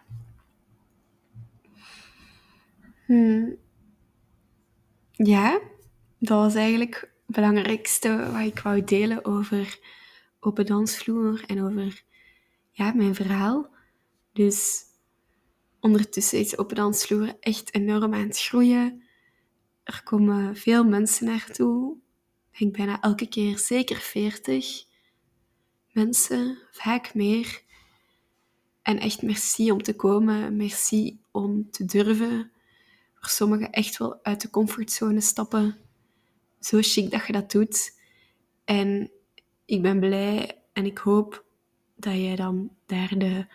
Hmm. 3.07 3.57
Ja, 5.13 5.61
dat 6.19 6.39
was 6.39 6.55
eigenlijk 6.55 6.95
het 7.27 7.37
belangrijkste 7.37 8.31
wat 8.33 8.41
ik 8.41 8.59
wou 8.59 8.85
delen 8.85 9.25
over 9.25 9.79
open 10.41 10.67
dansvloer 10.67 11.45
en 11.47 11.63
over 11.63 12.03
ja, 12.71 12.93
mijn 12.93 13.15
verhaal. 13.15 13.69
Dus 14.33 14.83
ondertussen 15.81 16.39
is 16.39 16.59
open 16.59 16.77
dansvloer 16.77 17.37
echt 17.41 17.75
enorm 17.75 18.15
aan 18.15 18.27
het 18.27 18.41
groeien. 18.41 19.03
Er 19.83 20.03
komen 20.05 20.57
veel 20.57 20.85
mensen 20.85 21.27
naartoe. 21.27 21.97
Ik 22.53 22.59
denk 22.59 22.77
bijna 22.77 23.01
elke 23.01 23.29
keer 23.29 23.59
zeker 23.59 23.97
40 23.97 24.85
mensen, 25.93 26.59
vaak 26.71 27.15
meer. 27.15 27.63
En 28.83 28.99
echt 28.99 29.23
merci 29.23 29.71
om 29.71 29.83
te 29.83 29.97
komen, 29.97 30.57
merci 30.57 31.19
om 31.31 31.71
te 31.71 31.85
durven. 31.85 32.51
Voor 33.15 33.29
sommigen 33.29 33.71
echt 33.71 33.99
wel 33.99 34.19
uit 34.23 34.41
de 34.41 34.51
comfortzone 34.51 35.21
stappen. 35.21 35.77
Zo 36.61 36.79
chic 36.81 37.11
dat 37.11 37.27
je 37.27 37.33
dat 37.33 37.51
doet. 37.51 37.99
En 38.65 39.11
ik 39.65 39.83
ben 39.83 40.01
blij 40.01 40.59
en 40.73 40.87
ik 40.87 40.99
hoop 40.99 41.45
dat 41.97 42.15
jij 42.15 42.37
dan 42.37 42.71
daar 42.87 43.19
de 43.19 43.47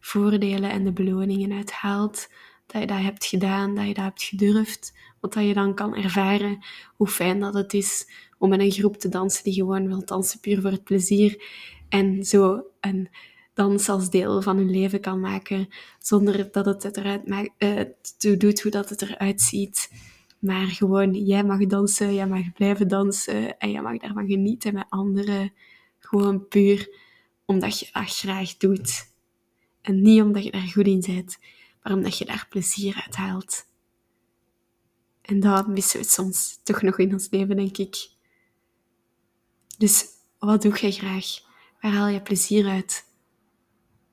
voordelen 0.00 0.70
en 0.70 0.84
de 0.84 0.92
beloningen 0.92 1.52
uit 1.52 1.72
haalt. 1.72 2.28
Dat 2.66 2.80
je 2.80 2.86
dat 2.86 3.00
hebt 3.00 3.24
gedaan, 3.24 3.74
dat 3.74 3.86
je 3.86 3.94
dat 3.94 4.04
hebt 4.04 4.22
gedurfd. 4.22 4.94
Want 5.20 5.34
dat 5.34 5.44
je 5.44 5.54
dan 5.54 5.74
kan 5.74 5.94
ervaren 5.96 6.58
hoe 6.96 7.08
fijn 7.08 7.40
dat 7.40 7.54
het 7.54 7.72
is 7.72 8.06
om 8.38 8.48
met 8.48 8.60
een 8.60 8.70
groep 8.70 8.96
te 8.96 9.08
dansen 9.08 9.44
die 9.44 9.54
gewoon 9.54 9.86
wil 9.86 10.04
dansen 10.04 10.40
puur 10.40 10.60
voor 10.60 10.70
het 10.70 10.84
plezier. 10.84 11.44
En 11.88 12.24
zo 12.24 12.64
een 12.80 13.08
dans 13.54 13.88
als 13.88 14.10
deel 14.10 14.42
van 14.42 14.56
hun 14.56 14.70
leven 14.70 15.00
kan 15.00 15.20
maken, 15.20 15.68
zonder 15.98 16.52
dat 16.52 16.64
het, 16.64 16.82
het 16.82 16.96
eruit 16.96 17.50
uh, 17.58 17.80
toe 18.18 18.36
doet 18.36 18.62
hoe 18.62 18.70
dat 18.70 18.88
het 18.88 19.02
eruit 19.02 19.40
ziet. 19.40 19.90
Maar 20.38 20.66
gewoon, 20.66 21.14
jij 21.14 21.44
mag 21.44 21.66
dansen, 21.66 22.14
jij 22.14 22.26
mag 22.26 22.52
blijven 22.52 22.88
dansen 22.88 23.58
en 23.58 23.70
jij 23.70 23.82
mag 23.82 23.96
daarvan 23.96 24.26
genieten 24.26 24.74
met 24.74 24.86
anderen. 24.88 25.52
Gewoon 25.98 26.48
puur 26.48 27.00
omdat 27.44 27.78
je 27.78 27.88
dat 27.92 28.16
graag 28.16 28.56
doet. 28.56 29.10
En 29.80 30.02
niet 30.02 30.22
omdat 30.22 30.44
je 30.44 30.50
daar 30.50 30.60
goed 30.60 30.86
in 30.86 31.00
bent, 31.06 31.38
maar 31.82 31.92
omdat 31.92 32.18
je 32.18 32.24
daar 32.24 32.46
plezier 32.50 33.02
uit 33.04 33.16
haalt. 33.16 33.66
En 35.22 35.40
dat 35.40 35.68
missen 35.68 36.00
we 36.00 36.06
soms 36.06 36.60
toch 36.62 36.82
nog 36.82 36.98
in 36.98 37.12
ons 37.12 37.28
leven, 37.30 37.56
denk 37.56 37.78
ik. 37.78 38.10
Dus 39.78 40.06
wat 40.38 40.62
doe 40.62 40.78
je 40.80 40.90
graag? 40.90 41.26
Waar 41.80 41.92
haal 41.92 42.08
je 42.08 42.22
plezier 42.22 42.68
uit? 42.68 43.10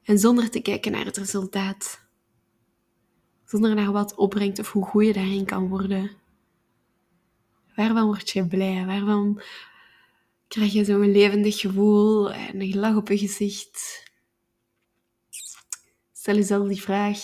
En 0.09 0.19
zonder 0.19 0.49
te 0.49 0.59
kijken 0.59 0.91
naar 0.91 1.05
het 1.05 1.17
resultaat. 1.17 2.01
Zonder 3.45 3.75
naar 3.75 3.91
wat 3.91 4.15
opbrengt 4.15 4.59
of 4.59 4.71
hoe 4.71 4.85
goed 4.85 5.05
je 5.05 5.13
daarin 5.13 5.45
kan 5.45 5.67
worden. 5.67 6.11
Waarvan 7.75 8.05
word 8.05 8.29
je 8.29 8.47
blij? 8.47 8.85
Waarvan 8.85 9.41
krijg 10.47 10.73
je 10.73 10.85
zo'n 10.85 11.11
levendig 11.11 11.59
gevoel 11.59 12.31
en 12.31 12.61
een 12.61 12.79
lach 12.79 12.95
op 12.95 13.07
je 13.07 13.17
gezicht? 13.17 14.03
Stel 16.11 16.35
jezelf 16.35 16.67
die 16.67 16.81
vraag 16.81 17.19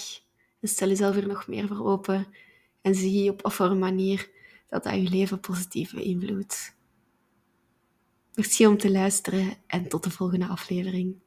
en 0.60 0.67
stel 0.67 0.88
jezelf 0.88 1.15
er 1.15 1.28
nog 1.28 1.48
meer 1.48 1.67
voor 1.67 1.86
open 1.86 2.28
en 2.82 2.95
zie 2.95 3.32
op 3.32 3.41
wat 3.41 3.54
voor 3.54 3.76
manier 3.76 4.30
dat 4.69 4.84
dat 4.84 4.93
je 4.93 5.10
leven 5.10 5.39
positief 5.39 5.93
beïnvloedt. 5.93 6.76
Merci 8.34 8.67
om 8.67 8.78
te 8.78 8.91
luisteren 8.91 9.58
en 9.67 9.88
tot 9.88 10.04
de 10.04 10.12
volgende 10.12 10.48
aflevering. 10.48 11.24